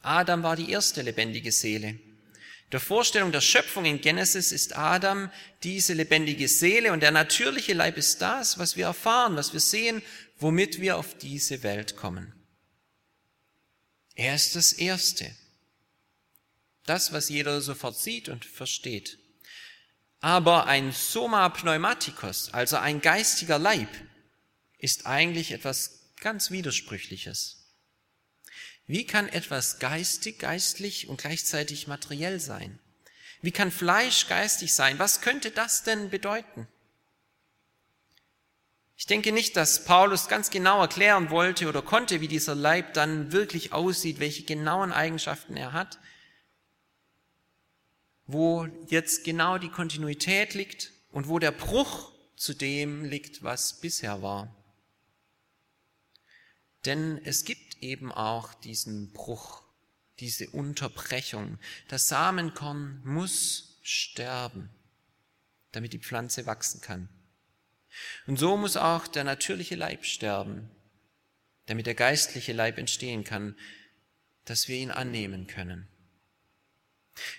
Adam 0.00 0.44
war 0.44 0.54
die 0.54 0.70
erste 0.70 1.02
lebendige 1.02 1.50
Seele. 1.50 1.98
Der 2.72 2.80
Vorstellung 2.80 3.32
der 3.32 3.40
Schöpfung 3.40 3.86
in 3.86 4.00
Genesis 4.00 4.52
ist 4.52 4.76
Adam 4.76 5.30
diese 5.62 5.94
lebendige 5.94 6.48
Seele 6.48 6.92
und 6.92 7.00
der 7.00 7.10
natürliche 7.10 7.72
Leib 7.72 7.96
ist 7.96 8.20
das, 8.20 8.58
was 8.58 8.76
wir 8.76 8.86
erfahren, 8.86 9.36
was 9.36 9.54
wir 9.54 9.60
sehen, 9.60 10.02
womit 10.38 10.80
wir 10.80 10.98
auf 10.98 11.16
diese 11.16 11.62
Welt 11.62 11.96
kommen. 11.96 12.34
Er 14.14 14.34
ist 14.34 14.54
das 14.54 14.72
Erste. 14.72 15.34
Das, 16.84 17.12
was 17.12 17.28
jeder 17.28 17.60
sofort 17.60 17.98
sieht 17.98 18.28
und 18.28 18.44
versteht. 18.44 19.18
Aber 20.20 20.66
ein 20.66 20.92
Soma 20.92 21.48
Pneumatikos, 21.48 22.52
also 22.52 22.76
ein 22.76 23.00
geistiger 23.00 23.58
Leib, 23.58 23.88
ist 24.78 25.06
eigentlich 25.06 25.52
etwas 25.52 26.10
ganz 26.20 26.50
Widersprüchliches. 26.50 27.57
Wie 28.88 29.06
kann 29.06 29.28
etwas 29.28 29.78
geistig, 29.78 30.40
geistlich 30.40 31.08
und 31.08 31.20
gleichzeitig 31.20 31.86
materiell 31.86 32.40
sein? 32.40 32.80
Wie 33.40 33.52
kann 33.52 33.70
Fleisch 33.70 34.26
geistig 34.26 34.74
sein? 34.74 34.98
Was 34.98 35.20
könnte 35.20 35.52
das 35.52 35.84
denn 35.84 36.10
bedeuten? 36.10 36.66
Ich 38.96 39.06
denke 39.06 39.30
nicht, 39.30 39.56
dass 39.56 39.84
Paulus 39.84 40.26
ganz 40.26 40.50
genau 40.50 40.80
erklären 40.80 41.30
wollte 41.30 41.68
oder 41.68 41.82
konnte, 41.82 42.20
wie 42.20 42.26
dieser 42.26 42.56
Leib 42.56 42.94
dann 42.94 43.30
wirklich 43.30 43.72
aussieht, 43.72 44.18
welche 44.18 44.42
genauen 44.42 44.92
Eigenschaften 44.92 45.56
er 45.56 45.72
hat 45.72 46.00
wo 48.28 48.68
jetzt 48.88 49.24
genau 49.24 49.58
die 49.58 49.70
Kontinuität 49.70 50.54
liegt 50.54 50.92
und 51.10 51.28
wo 51.28 51.40
der 51.40 51.50
Bruch 51.50 52.12
zu 52.36 52.54
dem 52.54 53.04
liegt, 53.04 53.42
was 53.42 53.80
bisher 53.80 54.22
war. 54.22 54.54
Denn 56.84 57.20
es 57.24 57.44
gibt 57.44 57.67
eben 57.82 58.12
auch 58.12 58.54
diesen 58.54 59.12
Bruch, 59.12 59.62
diese 60.20 60.50
Unterbrechung. 60.50 61.58
Das 61.88 62.08
Samenkorn 62.08 63.00
muss 63.04 63.78
sterben, 63.82 64.70
damit 65.72 65.92
die 65.92 65.98
Pflanze 65.98 66.46
wachsen 66.46 66.80
kann. 66.80 67.08
Und 68.26 68.38
so 68.38 68.56
muss 68.56 68.76
auch 68.76 69.06
der 69.06 69.24
natürliche 69.24 69.74
Leib 69.74 70.04
sterben, 70.04 70.70
damit 71.66 71.86
der 71.86 71.94
geistliche 71.94 72.52
Leib 72.52 72.78
entstehen 72.78 73.24
kann, 73.24 73.56
dass 74.44 74.68
wir 74.68 74.76
ihn 74.76 74.90
annehmen 74.90 75.46
können. 75.46 75.88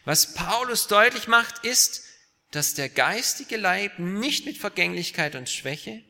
Was 0.06 0.34
Paulus 0.34 0.88
deutlich 0.88 1.28
macht, 1.28 1.64
ist, 1.64 2.04
dass 2.52 2.74
der 2.74 2.90
geistige 2.90 3.58
Leib 3.58 4.00
nicht 4.00 4.46
mit 4.46 4.58
Vergänglichkeit 4.58 5.36
und 5.36 5.50
Schwäche, 5.50 6.04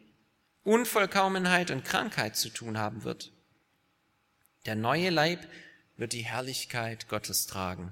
Unvollkommenheit 0.64 1.72
und 1.72 1.86
Krankheit 1.86 2.36
zu 2.36 2.50
tun 2.50 2.78
haben 2.78 3.04
wird. 3.04 3.32
Der 4.70 4.76
neue 4.76 5.10
Leib 5.10 5.48
wird 5.98 6.14
die 6.14 6.22
Herrlichkeit 6.22 7.10
Gottes 7.10 7.48
tragen, 7.48 7.92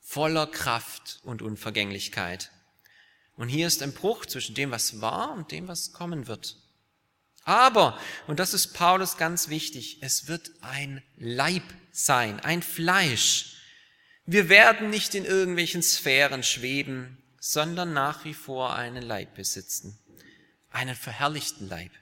voller 0.00 0.48
Kraft 0.48 1.20
und 1.22 1.40
Unvergänglichkeit. 1.40 2.50
Und 3.36 3.48
hier 3.48 3.68
ist 3.68 3.80
ein 3.80 3.92
Bruch 3.92 4.26
zwischen 4.26 4.56
dem, 4.56 4.72
was 4.72 5.00
war 5.00 5.30
und 5.34 5.52
dem, 5.52 5.68
was 5.68 5.92
kommen 5.92 6.26
wird. 6.26 6.56
Aber, 7.44 7.96
und 8.26 8.40
das 8.40 8.54
ist 8.54 8.72
Paulus 8.72 9.18
ganz 9.18 9.50
wichtig, 9.50 9.98
es 10.00 10.26
wird 10.26 10.50
ein 10.62 11.00
Leib 11.16 11.62
sein, 11.92 12.40
ein 12.40 12.62
Fleisch, 12.62 13.56
wir 14.26 14.48
werden 14.48 14.90
nicht 14.90 15.14
in 15.14 15.24
irgendwelchen 15.24 15.84
Sphären 15.84 16.42
schweben, 16.42 17.22
sondern 17.38 17.92
nach 17.92 18.24
wie 18.24 18.34
vor 18.34 18.74
einen 18.74 19.04
Leib 19.04 19.36
besitzen. 19.36 19.96
Einen 20.72 20.96
verherrlichten 20.96 21.68
Leib. 21.68 21.92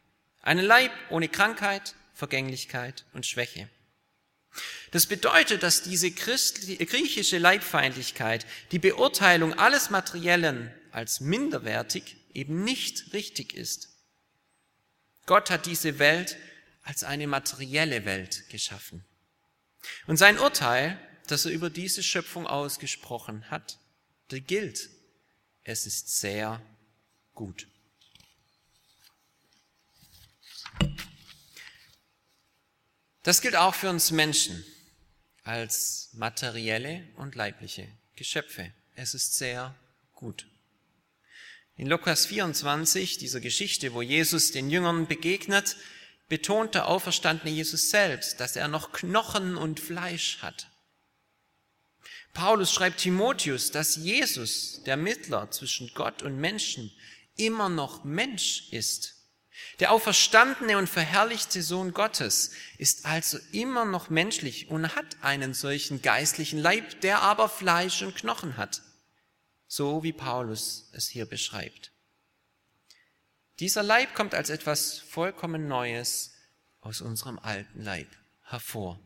Einen 0.41 0.65
Leib 0.65 0.93
ohne 1.11 1.29
Krankheit, 1.29 1.95
Vergänglichkeit 2.15 3.05
und 3.13 3.27
Schwäche. 3.27 3.69
Das 4.91 5.07
bedeutet, 5.07 5.63
dass 5.63 5.83
diese 5.83 6.11
griechische 6.11 7.39
Leibfeindlichkeit, 7.39 8.47
die 8.71 8.79
Beurteilung 8.79 9.55
alles 9.59 9.91
Materiellen 9.91 10.73
als 10.91 11.21
minderwertig, 11.21 12.17
eben 12.35 12.65
nicht 12.65 13.13
richtig 13.13 13.55
ist. 13.55 13.89
Gott 15.27 15.51
hat 15.51 15.67
diese 15.67 15.99
Welt 15.99 16.37
als 16.83 17.05
eine 17.05 17.27
materielle 17.27 18.05
Welt 18.05 18.49
geschaffen. 18.51 19.05
Und 20.07 20.17
sein 20.17 20.39
Urteil 20.39 20.99
das 21.27 21.47
er 21.47 21.53
über 21.53 21.71
diese 21.71 22.03
Schöpfung 22.03 22.47
ausgesprochen 22.47 23.51
hat, 23.51 23.79
der 24.31 24.41
gilt. 24.41 24.91
Es 25.65 25.87
ist 25.87 26.21
sehr 26.21 26.61
gut. 27.35 27.69
Das 33.23 33.41
gilt 33.41 33.57
auch 33.57 33.75
für 33.75 33.89
uns 33.89 34.11
Menschen 34.11 34.65
als 35.45 36.11
materielle 36.15 37.07
und 37.17 37.35
leibliche 37.35 37.89
Geschöpfe. 38.17 38.73
Es 38.95 39.15
ist 39.15 39.37
sehr 39.37 39.75
gut. 40.15 40.47
In 41.77 41.87
Lukas 41.87 42.27
24, 42.27 43.19
dieser 43.19 43.41
Geschichte, 43.41 43.95
wo 43.95 44.03
Jesus 44.03 44.53
den 44.53 44.71
Jüngern 44.71 45.07
begegnet, 45.07 45.77
betont 46.29 46.75
der 46.75 46.89
auferstandene 46.89 47.51
Jesus 47.51 47.91
selbst, 47.91 48.41
dass 48.41 48.57
er 48.57 48.69
noch 48.69 48.93
Knochen 48.93 49.57
und 49.57 49.81
Fleisch 49.81 50.39
hat. 50.43 50.69
Paulus 52.35 52.73
schreibt 52.73 53.01
Timotheus, 53.01 53.71
dass 53.71 53.97
Jesus, 53.97 54.83
der 54.85 54.97
Mittler 54.97 55.51
zwischen 55.51 55.91
Gott 55.95 56.23
und 56.23 56.39
Menschen, 56.39 56.91
immer 57.37 57.69
noch 57.69 58.05
Mensch 58.05 58.69
ist. 58.71 59.22
Der 59.81 59.93
auferstandene 59.93 60.79
und 60.79 60.89
verherrlichte 60.89 61.63
Sohn 61.63 61.93
Gottes 61.93 62.53
ist 62.79 63.05
also 63.07 63.39
immer 63.53 63.85
noch 63.85 64.11
menschlich 64.11 64.69
und 64.69 64.95
hat 64.95 65.17
einen 65.23 65.55
solchen 65.55 66.03
geistlichen 66.03 66.59
Leib, 66.59 67.01
der 67.03 67.23
aber 67.23 67.49
Fleisch 67.49 68.03
und 68.03 68.15
Knochen 68.15 68.57
hat. 68.57 68.83
So 69.67 70.03
wie 70.03 70.13
Paulus 70.13 70.91
es 70.93 71.09
hier 71.09 71.27
beschreibt. 71.27 71.93
Dieser 73.59 73.83
Leib 73.83 74.15
kommt 74.15 74.35
als 74.35 74.51
etwas 74.51 74.99
vollkommen 74.99 75.69
Neues 75.69 76.33
aus 76.81 77.01
unserem 77.01 77.39
alten 77.39 77.83
Leib 77.83 78.09
hervor. 78.43 78.99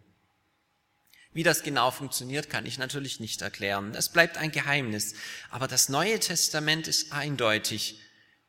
Wie 1.33 1.43
das 1.43 1.63
genau 1.63 1.91
funktioniert, 1.91 2.49
kann 2.49 2.65
ich 2.65 2.79
natürlich 2.79 3.21
nicht 3.21 3.43
erklären. 3.43 3.95
Es 3.95 4.09
bleibt 4.09 4.39
ein 4.39 4.53
Geheimnis. 4.53 5.15
Aber 5.51 5.69
das 5.69 5.91
Neue 5.91 6.19
Testament 6.19 6.89
ist 6.89 7.13
eindeutig. 7.13 8.01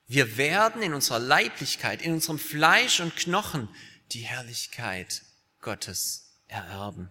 Wir 0.07 0.37
werden 0.37 0.81
in 0.81 0.93
unserer 0.93 1.19
Leiblichkeit, 1.19 2.01
in 2.01 2.13
unserem 2.13 2.39
Fleisch 2.39 2.99
und 2.99 3.15
Knochen 3.15 3.69
die 4.11 4.21
Herrlichkeit 4.21 5.21
Gottes 5.61 6.41
ererben. 6.47 7.09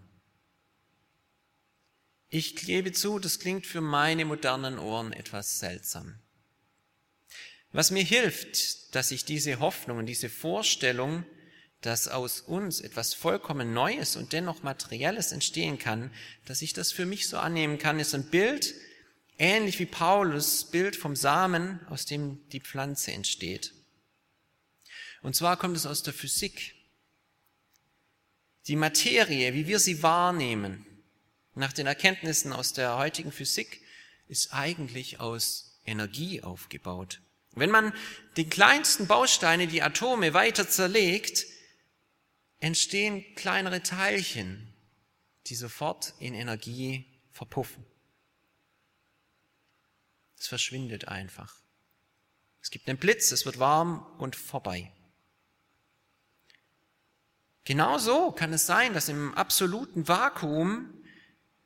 Ich 2.28 2.56
gebe 2.56 2.92
zu, 2.92 3.18
das 3.18 3.38
klingt 3.38 3.66
für 3.66 3.80
meine 3.80 4.24
modernen 4.24 4.78
Ohren 4.78 5.12
etwas 5.12 5.58
seltsam. 5.58 6.18
Was 7.70 7.90
mir 7.90 8.02
hilft, 8.02 8.94
dass 8.94 9.10
ich 9.10 9.24
diese 9.24 9.60
Hoffnung 9.60 9.98
und 9.98 10.06
diese 10.06 10.30
Vorstellung 10.30 11.24
dass 11.86 12.08
aus 12.08 12.40
uns 12.40 12.80
etwas 12.80 13.14
vollkommen 13.14 13.72
Neues 13.72 14.16
und 14.16 14.32
dennoch 14.32 14.62
Materielles 14.62 15.32
entstehen 15.32 15.78
kann, 15.78 16.10
dass 16.44 16.62
ich 16.62 16.72
das 16.72 16.90
für 16.90 17.06
mich 17.06 17.28
so 17.28 17.38
annehmen 17.38 17.78
kann, 17.78 18.00
ist 18.00 18.14
ein 18.14 18.28
Bild, 18.28 18.74
ähnlich 19.38 19.78
wie 19.78 19.86
Paulus 19.86 20.64
Bild 20.64 20.96
vom 20.96 21.16
Samen, 21.16 21.84
aus 21.88 22.06
dem 22.06 22.48
die 22.50 22.60
Pflanze 22.60 23.12
entsteht. 23.12 23.72
Und 25.22 25.34
zwar 25.34 25.56
kommt 25.56 25.76
es 25.76 25.86
aus 25.86 26.02
der 26.02 26.14
Physik. 26.14 26.74
Die 28.66 28.76
Materie, 28.76 29.54
wie 29.54 29.66
wir 29.66 29.78
sie 29.78 30.02
wahrnehmen, 30.02 30.86
nach 31.54 31.72
den 31.72 31.86
Erkenntnissen 31.86 32.52
aus 32.52 32.72
der 32.72 32.96
heutigen 32.96 33.32
Physik, 33.32 33.80
ist 34.28 34.52
eigentlich 34.52 35.20
aus 35.20 35.80
Energie 35.84 36.42
aufgebaut. 36.42 37.20
Wenn 37.52 37.70
man 37.70 37.94
die 38.36 38.48
kleinsten 38.48 39.06
Bausteine, 39.06 39.66
die 39.66 39.82
Atome, 39.82 40.34
weiter 40.34 40.68
zerlegt, 40.68 41.46
entstehen 42.58 43.24
kleinere 43.34 43.82
Teilchen, 43.82 44.74
die 45.46 45.54
sofort 45.54 46.14
in 46.18 46.34
Energie 46.34 47.06
verpuffen. 47.30 47.84
Es 50.46 50.50
verschwindet 50.50 51.08
einfach. 51.08 51.56
Es 52.62 52.70
gibt 52.70 52.88
einen 52.88 52.98
Blitz, 52.98 53.32
es 53.32 53.46
wird 53.46 53.58
warm 53.58 54.06
und 54.18 54.36
vorbei. 54.36 54.92
Genauso 57.64 58.30
kann 58.30 58.52
es 58.52 58.64
sein, 58.64 58.94
dass 58.94 59.08
im 59.08 59.34
absoluten 59.34 60.06
Vakuum 60.06 61.02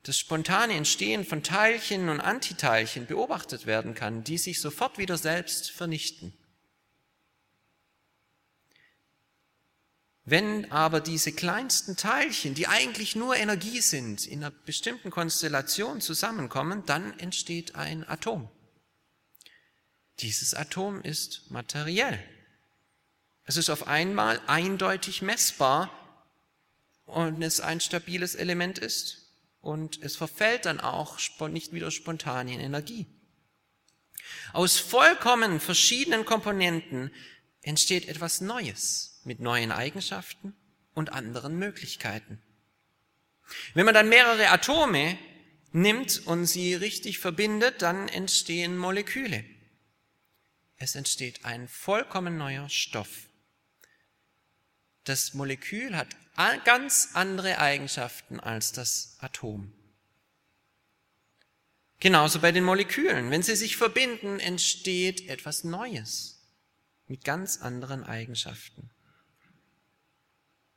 das 0.05 0.17
spontane 0.17 0.73
Entstehen 0.73 1.27
von 1.27 1.43
Teilchen 1.43 2.09
und 2.09 2.21
Antiteilchen 2.21 3.05
beobachtet 3.05 3.67
werden 3.67 3.93
kann, 3.93 4.25
die 4.25 4.39
sich 4.39 4.63
sofort 4.63 4.97
wieder 4.97 5.19
selbst 5.19 5.71
vernichten. 5.71 6.33
Wenn 10.25 10.73
aber 10.73 11.03
diese 11.03 11.33
kleinsten 11.33 11.99
Teilchen, 11.99 12.55
die 12.55 12.67
eigentlich 12.67 13.15
nur 13.15 13.37
Energie 13.37 13.83
sind, 13.83 14.27
in 14.27 14.43
einer 14.43 14.57
bestimmten 14.65 15.11
Konstellation 15.11 16.01
zusammenkommen, 16.01 16.87
dann 16.87 17.19
entsteht 17.19 17.75
ein 17.75 18.09
Atom. 18.09 18.51
Dieses 20.23 20.55
Atom 20.55 21.01
ist 21.03 21.51
materiell. 21.51 22.23
Es 23.45 23.57
ist 23.57 23.71
auf 23.71 23.89
einmal 23.89 24.41
eindeutig 24.47 25.23
messbar 25.23 25.91
und 27.07 27.43
es 27.43 27.61
ein 27.61 27.81
stabiles 27.81 28.35
Element 28.35 28.79
ist 28.79 29.33
und 29.61 30.03
es 30.03 30.17
verfällt 30.17 30.67
dann 30.67 30.79
auch 30.79 31.19
nicht 31.49 31.73
wieder 31.73 31.91
spontan 31.91 32.49
in 32.49 32.61
Energie. 32.61 33.07
Aus 34.53 34.79
vollkommen 34.79 35.59
verschiedenen 35.59 36.25
Komponenten 36.25 37.11
entsteht 37.63 38.07
etwas 38.07 38.41
Neues 38.41 39.21
mit 39.25 39.41
neuen 39.41 39.73
Eigenschaften 39.73 40.55
und 40.95 41.13
anderen 41.13 41.59
Möglichkeiten. 41.59 42.43
Wenn 43.75 43.87
man 43.87 43.95
dann 43.95 44.09
mehrere 44.09 44.51
Atome 44.51 45.19
nimmt 45.73 46.27
und 46.27 46.47
sie 46.47 46.75
richtig 46.75 47.19
verbindet, 47.19 47.83
dann 47.83 48.09
entstehen 48.09 48.77
Moleküle. 48.77 49.45
Es 50.83 50.95
entsteht 50.95 51.45
ein 51.45 51.69
vollkommen 51.69 52.39
neuer 52.39 52.71
Stoff. 52.71 53.29
Das 55.05 55.35
Molekül 55.35 55.95
hat 55.95 56.17
ganz 56.65 57.11
andere 57.13 57.59
Eigenschaften 57.59 58.41
als 58.41 58.73
das 58.73 59.19
Atom. 59.21 59.71
Genauso 62.01 62.39
bei 62.39 62.51
den 62.51 62.65
Molekülen. 62.65 63.31
Wenn 63.31 63.43
sie 63.43 63.57
sich 63.57 63.77
verbinden, 63.77 64.41
entsteht 64.41 65.29
etwas 65.29 65.65
Neues 65.65 66.41
mit 67.09 67.25
ganz 67.25 67.59
anderen 67.59 68.03
Eigenschaften. 68.03 68.89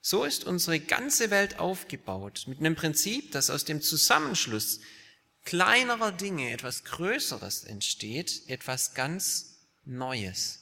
So 0.02 0.26
ist 0.26 0.44
unsere 0.44 0.82
ganze 0.82 1.30
Welt 1.32 1.60
aufgebaut, 1.60 2.44
mit 2.48 2.60
einem 2.60 2.76
Prinzip, 2.76 3.32
dass 3.32 3.50
aus 3.50 3.64
dem 3.64 3.82
Zusammenschluss 3.82 4.82
kleinerer 5.46 6.12
Dinge 6.12 6.52
etwas 6.52 6.84
Größeres 6.84 7.64
entsteht, 7.64 8.42
etwas 8.48 8.96
ganz 8.96 9.53
Neues. 9.86 10.60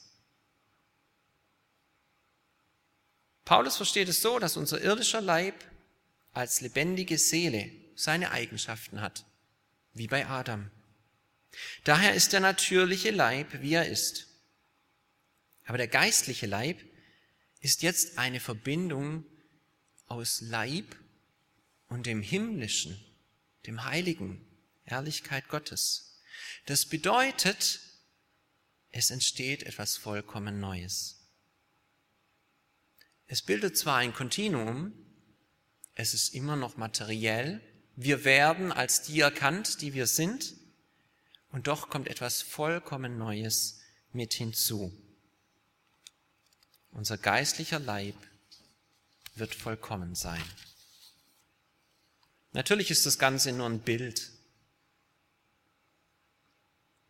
Paulus 3.44 3.76
versteht 3.76 4.08
es 4.08 4.22
so, 4.22 4.38
dass 4.38 4.56
unser 4.56 4.80
irdischer 4.80 5.20
Leib 5.20 5.54
als 6.32 6.60
lebendige 6.60 7.18
Seele 7.18 7.70
seine 7.94 8.30
Eigenschaften 8.30 9.00
hat, 9.00 9.24
wie 9.92 10.06
bei 10.06 10.26
Adam. 10.26 10.70
Daher 11.84 12.14
ist 12.14 12.32
der 12.32 12.40
natürliche 12.40 13.10
Leib, 13.10 13.60
wie 13.60 13.74
er 13.74 13.88
ist. 13.88 14.26
Aber 15.66 15.76
der 15.76 15.88
geistliche 15.88 16.46
Leib 16.46 16.80
ist 17.60 17.82
jetzt 17.82 18.18
eine 18.18 18.40
Verbindung 18.40 19.24
aus 20.06 20.40
Leib 20.40 20.96
und 21.88 22.06
dem 22.06 22.22
himmlischen, 22.22 22.98
dem 23.66 23.84
heiligen, 23.84 24.44
Herrlichkeit 24.84 25.48
Gottes. 25.48 26.20
Das 26.66 26.86
bedeutet, 26.86 27.80
es 28.92 29.10
entsteht 29.10 29.62
etwas 29.62 29.96
vollkommen 29.96 30.60
Neues. 30.60 31.18
Es 33.26 33.40
bildet 33.40 33.76
zwar 33.76 33.96
ein 33.96 34.12
Kontinuum, 34.12 34.92
es 35.94 36.12
ist 36.12 36.34
immer 36.34 36.56
noch 36.56 36.76
materiell, 36.76 37.62
wir 37.96 38.24
werden 38.24 38.70
als 38.70 39.02
die 39.02 39.20
erkannt, 39.20 39.80
die 39.80 39.94
wir 39.94 40.06
sind, 40.06 40.54
und 41.50 41.66
doch 41.66 41.88
kommt 41.88 42.08
etwas 42.08 42.42
vollkommen 42.42 43.18
Neues 43.18 43.80
mit 44.12 44.34
hinzu. 44.34 44.92
Unser 46.90 47.16
geistlicher 47.16 47.78
Leib 47.78 48.16
wird 49.34 49.54
vollkommen 49.54 50.14
sein. 50.14 50.42
Natürlich 52.52 52.90
ist 52.90 53.06
das 53.06 53.18
Ganze 53.18 53.52
nur 53.52 53.66
ein 53.66 53.80
Bild 53.80 54.30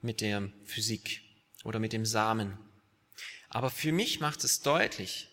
mit 0.00 0.20
der 0.20 0.52
Physik 0.64 1.31
oder 1.64 1.78
mit 1.78 1.92
dem 1.92 2.04
Samen. 2.04 2.58
Aber 3.48 3.70
für 3.70 3.92
mich 3.92 4.20
macht 4.20 4.44
es 4.44 4.60
deutlich, 4.62 5.28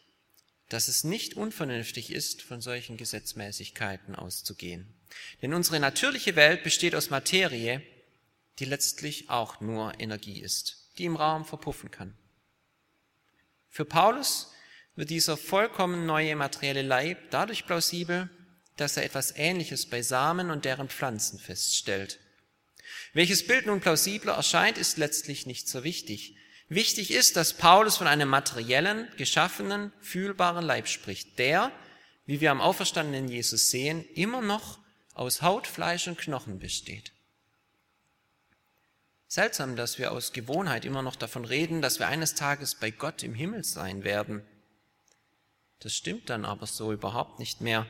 dass 0.70 0.88
es 0.88 1.04
nicht 1.04 1.36
unvernünftig 1.36 2.12
ist, 2.12 2.42
von 2.42 2.62
solchen 2.62 2.98
Gesetzmäßigkeiten 2.98 4.16
auszugehen. 4.16 4.94
Denn 5.42 5.54
unsere 5.54 5.80
natürliche 5.80 6.36
Welt 6.36 6.64
besteht 6.64 6.96
aus 6.96 7.10
Materie, 7.10 7.82
die 8.60 8.66
letztlich 8.66 9.30
auch 9.30 9.62
nur 9.62 10.00
Energie 10.00 10.40
ist, 10.42 10.92
die 10.98 11.06
im 11.06 11.16
Raum 11.16 11.46
verpuffen 11.46 11.90
kann. 11.90 12.16
Für 13.70 13.86
Paulus 13.86 14.52
wird 14.96 15.10
dieser 15.10 15.38
vollkommen 15.38 16.06
neue 16.06 16.36
materielle 16.36 16.82
Leib 16.82 17.32
dadurch 17.32 17.66
plausibel, 17.66 18.30
dass 18.76 18.98
er 18.98 19.06
etwas 19.06 19.34
Ähnliches 19.36 19.86
bei 19.86 20.02
Samen 20.02 20.52
und 20.52 20.66
deren 20.66 20.90
Pflanzen 20.90 21.40
feststellt. 21.40 22.20
Welches 23.14 23.46
Bild 23.46 23.66
nun 23.66 23.80
plausibler 23.80 24.34
erscheint, 24.34 24.78
ist 24.78 24.98
letztlich 24.98 25.46
nicht 25.46 25.68
so 25.68 25.84
wichtig. 25.84 26.36
Wichtig 26.68 27.12
ist, 27.12 27.36
dass 27.36 27.54
Paulus 27.54 27.98
von 27.98 28.08
einem 28.08 28.30
materiellen, 28.30 29.08
geschaffenen, 29.18 29.92
fühlbaren 30.02 30.64
Leib 30.64 30.88
spricht, 30.88 31.40
der, 31.40 31.72
wie 32.28 32.42
wir 32.42 32.52
am 32.52 32.62
auferstandenen 32.62 33.28
Jesus 33.28 33.72
sehen, 33.72 34.06
immer 34.14 34.42
noch 34.42 34.80
aus 35.16 35.42
Haut, 35.42 35.66
Fleisch 35.66 36.08
und 36.08 36.20
Knochen 36.20 36.60
besteht. 36.60 37.12
Seltsam, 39.28 39.76
dass 39.76 40.00
wir 40.00 40.12
aus 40.12 40.32
Gewohnheit 40.32 40.86
immer 40.86 41.02
noch 41.02 41.16
davon 41.16 41.46
reden, 41.46 41.82
dass 41.82 42.00
wir 42.00 42.08
eines 42.08 42.36
Tages 42.36 42.76
bei 42.76 42.92
Gott 42.92 43.24
im 43.24 43.34
Himmel 43.34 43.64
sein 43.64 44.04
werden. 44.04 44.44
Das 45.80 45.94
stimmt 45.96 46.30
dann 46.30 46.46
aber 46.46 46.68
so 46.68 46.92
überhaupt 46.92 47.40
nicht 47.40 47.62
mehr. 47.62 47.88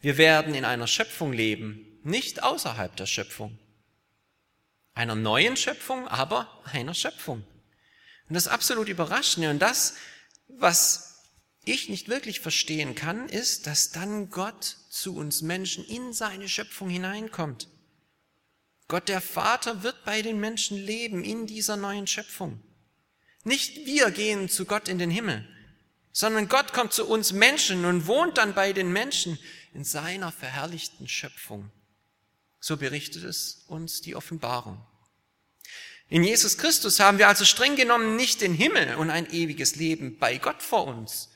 Wir 0.00 0.18
werden 0.18 0.54
in 0.54 0.64
einer 0.64 0.86
Schöpfung 0.86 1.32
leben, 1.32 1.98
nicht 2.02 2.42
außerhalb 2.42 2.94
der 2.96 3.06
Schöpfung. 3.06 3.58
Einer 4.94 5.14
neuen 5.14 5.56
Schöpfung, 5.56 6.08
aber 6.08 6.62
einer 6.64 6.94
Schöpfung. 6.94 7.44
Und 8.28 8.34
das 8.34 8.48
absolut 8.48 8.88
Überraschende 8.88 9.50
und 9.50 9.58
das, 9.58 9.94
was 10.48 11.24
ich 11.64 11.88
nicht 11.88 12.08
wirklich 12.08 12.40
verstehen 12.40 12.94
kann, 12.94 13.28
ist, 13.28 13.66
dass 13.66 13.90
dann 13.90 14.30
Gott 14.30 14.76
zu 14.88 15.16
uns 15.16 15.42
Menschen 15.42 15.84
in 15.84 16.12
seine 16.12 16.48
Schöpfung 16.48 16.88
hineinkommt. 16.88 17.68
Gott 18.88 19.08
der 19.08 19.20
Vater 19.20 19.82
wird 19.82 20.04
bei 20.04 20.22
den 20.22 20.40
Menschen 20.40 20.76
leben 20.76 21.22
in 21.22 21.46
dieser 21.46 21.76
neuen 21.76 22.06
Schöpfung. 22.06 22.60
Nicht 23.44 23.86
wir 23.86 24.10
gehen 24.10 24.48
zu 24.48 24.64
Gott 24.64 24.88
in 24.88 24.98
den 24.98 25.10
Himmel, 25.10 25.46
sondern 26.12 26.48
Gott 26.48 26.72
kommt 26.72 26.92
zu 26.92 27.06
uns 27.06 27.32
Menschen 27.32 27.84
und 27.84 28.06
wohnt 28.06 28.38
dann 28.38 28.54
bei 28.54 28.72
den 28.72 28.92
Menschen 28.92 29.38
in 29.72 29.84
seiner 29.84 30.32
verherrlichten 30.32 31.08
Schöpfung. 31.08 31.70
So 32.60 32.76
berichtet 32.76 33.24
es 33.24 33.64
uns 33.66 34.02
die 34.02 34.14
Offenbarung. 34.14 34.80
In 36.08 36.24
Jesus 36.24 36.58
Christus 36.58 37.00
haben 37.00 37.18
wir 37.18 37.28
also 37.28 37.44
streng 37.44 37.76
genommen 37.76 38.16
nicht 38.16 38.40
den 38.40 38.52
Himmel 38.52 38.96
und 38.96 39.10
ein 39.10 39.30
ewiges 39.32 39.76
Leben 39.76 40.18
bei 40.18 40.38
Gott 40.38 40.62
vor 40.62 40.86
uns, 40.86 41.30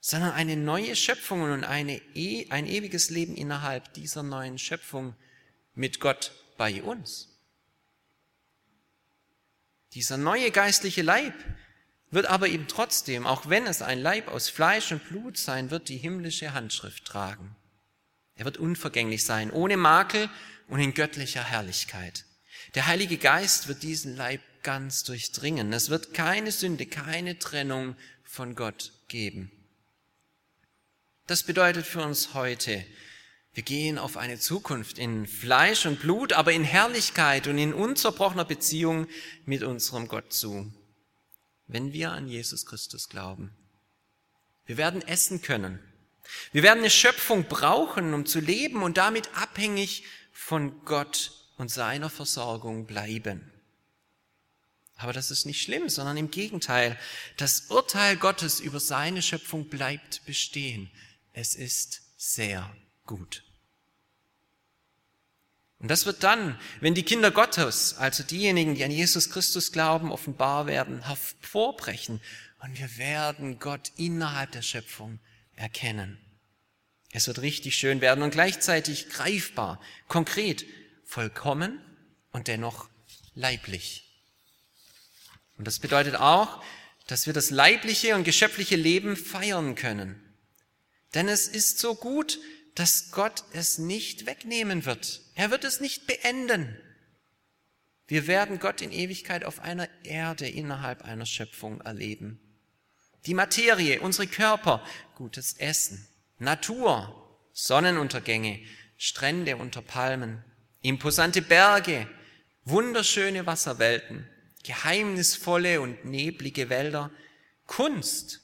sondern 0.00 0.32
eine 0.32 0.56
neue 0.56 0.96
Schöpfung 0.96 1.42
und 1.42 1.64
eine, 1.64 2.00
e, 2.14 2.46
ein 2.50 2.66
ewiges 2.66 3.10
Leben 3.10 3.36
innerhalb 3.36 3.92
dieser 3.94 4.22
neuen 4.22 4.58
Schöpfung 4.58 5.14
mit 5.74 6.00
Gott 6.00 6.32
bei 6.56 6.82
uns. 6.82 7.28
Dieser 9.92 10.16
neue 10.16 10.50
geistliche 10.50 11.02
Leib 11.02 11.34
wird 12.10 12.26
aber 12.26 12.48
eben 12.48 12.66
trotzdem, 12.66 13.26
auch 13.26 13.48
wenn 13.48 13.66
es 13.66 13.82
ein 13.82 14.00
Leib 14.00 14.28
aus 14.28 14.48
Fleisch 14.48 14.90
und 14.90 15.06
Blut 15.08 15.36
sein 15.36 15.70
wird, 15.70 15.88
die 15.88 15.98
himmlische 15.98 16.54
Handschrift 16.54 17.04
tragen. 17.04 17.54
Er 18.36 18.44
wird 18.44 18.56
unvergänglich 18.56 19.24
sein, 19.24 19.50
ohne 19.50 19.76
Makel 19.76 20.30
und 20.68 20.80
in 20.80 20.94
göttlicher 20.94 21.44
Herrlichkeit. 21.44 22.24
Der 22.74 22.86
Heilige 22.86 23.18
Geist 23.18 23.68
wird 23.68 23.82
diesen 23.82 24.16
Leib 24.16 24.40
ganz 24.62 25.04
durchdringen. 25.04 25.72
Es 25.72 25.90
wird 25.90 26.14
keine 26.14 26.50
Sünde, 26.50 26.86
keine 26.86 27.38
Trennung 27.38 27.96
von 28.24 28.54
Gott 28.54 28.92
geben. 29.08 29.50
Das 31.26 31.42
bedeutet 31.42 31.86
für 31.86 32.02
uns 32.02 32.34
heute, 32.34 32.84
wir 33.54 33.62
gehen 33.62 33.98
auf 33.98 34.16
eine 34.16 34.38
Zukunft 34.38 34.98
in 34.98 35.28
Fleisch 35.28 35.86
und 35.86 36.00
Blut, 36.00 36.32
aber 36.32 36.52
in 36.52 36.64
Herrlichkeit 36.64 37.46
und 37.46 37.56
in 37.56 37.72
unzerbrochener 37.72 38.44
Beziehung 38.44 39.06
mit 39.46 39.62
unserem 39.62 40.08
Gott 40.08 40.32
zu, 40.32 40.72
wenn 41.68 41.92
wir 41.92 42.10
an 42.10 42.26
Jesus 42.26 42.66
Christus 42.66 43.08
glauben. 43.08 43.56
Wir 44.66 44.76
werden 44.76 45.02
essen 45.02 45.40
können. 45.40 45.78
Wir 46.52 46.62
werden 46.62 46.80
eine 46.80 46.90
Schöpfung 46.90 47.44
brauchen, 47.44 48.12
um 48.12 48.26
zu 48.26 48.40
leben 48.40 48.82
und 48.82 48.96
damit 48.96 49.28
abhängig 49.36 50.04
von 50.34 50.84
Gott 50.84 51.30
und 51.56 51.70
seiner 51.70 52.10
Versorgung 52.10 52.84
bleiben. 52.84 53.50
Aber 54.96 55.12
das 55.12 55.30
ist 55.30 55.46
nicht 55.46 55.62
schlimm, 55.62 55.88
sondern 55.88 56.16
im 56.16 56.30
Gegenteil. 56.30 56.98
Das 57.36 57.70
Urteil 57.70 58.16
Gottes 58.16 58.60
über 58.60 58.80
seine 58.80 59.22
Schöpfung 59.22 59.68
bleibt 59.68 60.26
bestehen. 60.26 60.90
Es 61.32 61.54
ist 61.54 62.02
sehr 62.16 62.76
gut. 63.06 63.44
Und 65.78 65.90
das 65.90 66.06
wird 66.06 66.22
dann, 66.22 66.58
wenn 66.80 66.94
die 66.94 67.02
Kinder 67.02 67.30
Gottes, 67.30 67.94
also 67.94 68.22
diejenigen, 68.22 68.74
die 68.74 68.84
an 68.84 68.90
Jesus 68.90 69.30
Christus 69.30 69.72
glauben, 69.72 70.10
offenbar 70.12 70.66
werden, 70.66 71.06
hervorbrechen. 71.06 72.20
Und 72.60 72.78
wir 72.78 72.96
werden 72.96 73.58
Gott 73.58 73.92
innerhalb 73.96 74.52
der 74.52 74.62
Schöpfung 74.62 75.20
erkennen. 75.54 76.18
Es 77.16 77.28
wird 77.28 77.42
richtig 77.42 77.76
schön 77.76 78.00
werden 78.00 78.24
und 78.24 78.32
gleichzeitig 78.32 79.08
greifbar, 79.08 79.80
konkret, 80.08 80.66
vollkommen 81.04 81.80
und 82.32 82.48
dennoch 82.48 82.88
leiblich. 83.36 84.20
Und 85.56 85.64
das 85.68 85.78
bedeutet 85.78 86.16
auch, 86.16 86.60
dass 87.06 87.26
wir 87.26 87.32
das 87.32 87.50
leibliche 87.50 88.16
und 88.16 88.24
geschöpfliche 88.24 88.74
Leben 88.74 89.16
feiern 89.16 89.76
können. 89.76 90.20
Denn 91.14 91.28
es 91.28 91.46
ist 91.46 91.78
so 91.78 91.94
gut, 91.94 92.40
dass 92.74 93.12
Gott 93.12 93.44
es 93.52 93.78
nicht 93.78 94.26
wegnehmen 94.26 94.84
wird. 94.84 95.20
Er 95.36 95.52
wird 95.52 95.62
es 95.62 95.78
nicht 95.78 96.08
beenden. 96.08 96.76
Wir 98.08 98.26
werden 98.26 98.58
Gott 98.58 98.82
in 98.82 98.90
Ewigkeit 98.90 99.44
auf 99.44 99.60
einer 99.60 99.88
Erde 100.02 100.48
innerhalb 100.48 101.02
einer 101.02 101.26
Schöpfung 101.26 101.80
erleben. 101.80 102.40
Die 103.26 103.34
Materie, 103.34 104.00
unsere 104.00 104.26
Körper, 104.26 104.84
gutes 105.14 105.52
Essen, 105.52 106.08
Natur, 106.38 107.38
Sonnenuntergänge, 107.52 108.60
Strände 108.96 109.56
unter 109.56 109.82
Palmen, 109.82 110.44
imposante 110.82 111.42
Berge, 111.42 112.08
wunderschöne 112.64 113.46
Wasserwelten, 113.46 114.28
geheimnisvolle 114.64 115.80
und 115.80 116.04
neblige 116.04 116.68
Wälder, 116.68 117.10
Kunst, 117.66 118.40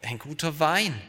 ein 0.00 0.18
guter 0.18 0.58
Wein, 0.60 1.00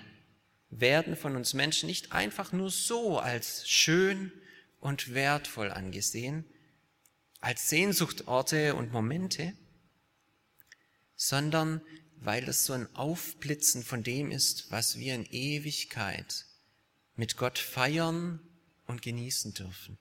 werden 0.70 1.16
von 1.16 1.36
uns 1.36 1.54
Menschen 1.54 1.88
nicht 1.88 2.12
einfach 2.12 2.52
nur 2.52 2.70
so 2.70 3.20
als 3.20 3.68
schön 3.70 4.32
und 4.80 5.14
wertvoll 5.14 5.72
angesehen, 5.72 6.46
als 7.40 7.70
Sehnsuchtorte 7.70 8.76
und 8.76 8.92
Momente, 8.92 9.54
sondern 11.16 11.82
weil 12.20 12.48
es 12.50 12.66
so 12.66 12.74
ein 12.74 12.94
Aufblitzen 12.96 13.84
von 13.84 14.04
dem 14.04 14.32
ist, 14.32 14.72
was 14.72 14.98
wir 14.98 15.16
in 15.16 15.26
Ewigkeit 15.26 16.46
mit 17.16 17.38
Gott 17.38 17.60
feiern 17.60 18.40
und 18.86 19.02
genießen 19.02 19.54
dürfen. 19.54 19.98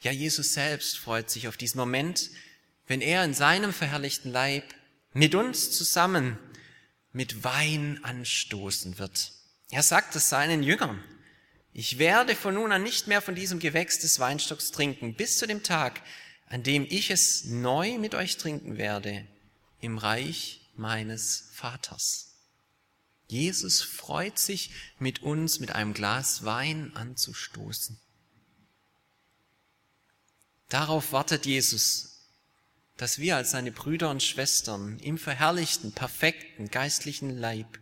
Ja, 0.00 0.12
Jesus 0.12 0.54
selbst 0.54 0.98
freut 0.98 1.30
sich 1.30 1.48
auf 1.48 1.56
diesen 1.56 1.78
Moment, 1.78 2.30
wenn 2.86 3.00
er 3.00 3.24
in 3.24 3.34
seinem 3.34 3.72
verherrlichten 3.72 4.30
Leib 4.30 4.64
mit 5.12 5.34
uns 5.34 5.70
zusammen 5.70 6.38
mit 7.12 7.44
Wein 7.44 8.00
anstoßen 8.02 8.98
wird. 8.98 9.32
Er 9.70 9.82
sagt 9.82 10.14
es 10.16 10.28
seinen 10.28 10.62
Jüngern. 10.62 11.02
Ich 11.72 11.98
werde 11.98 12.36
von 12.36 12.54
nun 12.54 12.72
an 12.72 12.82
nicht 12.82 13.08
mehr 13.08 13.22
von 13.22 13.34
diesem 13.34 13.58
Gewächs 13.58 13.98
des 13.98 14.20
Weinstocks 14.20 14.70
trinken, 14.70 15.14
bis 15.14 15.38
zu 15.38 15.46
dem 15.46 15.62
Tag, 15.62 16.02
an 16.46 16.62
dem 16.62 16.86
ich 16.88 17.10
es 17.10 17.44
neu 17.44 17.98
mit 17.98 18.14
euch 18.14 18.36
trinken 18.36 18.76
werde 18.78 19.26
im 19.84 19.98
Reich 19.98 20.68
meines 20.76 21.50
Vaters. 21.52 22.32
Jesus 23.28 23.82
freut 23.82 24.38
sich, 24.38 24.70
mit 24.98 25.22
uns 25.22 25.60
mit 25.60 25.72
einem 25.72 25.94
Glas 25.94 26.44
Wein 26.44 26.94
anzustoßen. 26.94 27.98
Darauf 30.68 31.12
wartet 31.12 31.46
Jesus 31.46 32.14
dass 32.96 33.18
wir 33.18 33.36
als 33.36 33.50
seine 33.50 33.72
Brüder 33.72 34.10
und 34.10 34.22
Schwestern 34.22 34.98
im 35.00 35.18
verherrlichten, 35.18 35.92
perfekten 35.92 36.70
geistlichen 36.70 37.36
Leib 37.36 37.78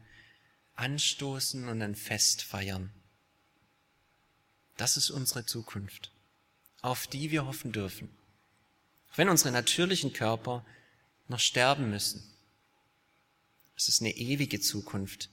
anstoßen 0.74 1.68
und 1.68 1.82
ein 1.82 1.94
Fest 1.94 2.42
feiern. 2.42 2.90
Das 4.76 4.96
ist 4.96 5.10
unsere 5.10 5.44
Zukunft, 5.44 6.12
auf 6.80 7.06
die 7.06 7.30
wir 7.30 7.46
hoffen 7.46 7.72
dürfen. 7.72 8.10
wenn 9.14 9.28
unsere 9.28 9.52
natürlichen 9.52 10.14
Körper 10.14 10.64
noch 11.32 11.40
sterben 11.40 11.90
müssen. 11.90 12.22
Es 13.76 13.88
ist 13.88 14.00
eine 14.00 14.14
ewige 14.16 14.60
Zukunft, 14.60 15.30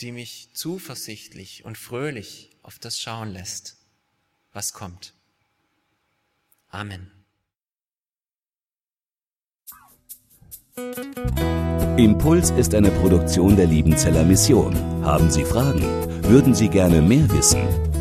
die 0.00 0.12
mich 0.12 0.50
zuversichtlich 0.52 1.64
und 1.64 1.78
fröhlich 1.78 2.50
auf 2.62 2.78
das 2.78 2.98
schauen 2.98 3.32
lässt, 3.32 3.76
was 4.52 4.74
kommt. 4.74 5.14
Amen. 6.68 7.10
Impuls 11.96 12.50
ist 12.50 12.74
eine 12.74 12.90
Produktion 12.90 13.56
der 13.56 13.66
Liebenzeller 13.66 14.24
Mission. 14.24 14.74
Haben 15.04 15.30
Sie 15.30 15.44
Fragen? 15.44 15.82
Würden 16.24 16.54
Sie 16.54 16.68
gerne 16.68 17.02
mehr 17.02 17.30
wissen? 17.30 17.89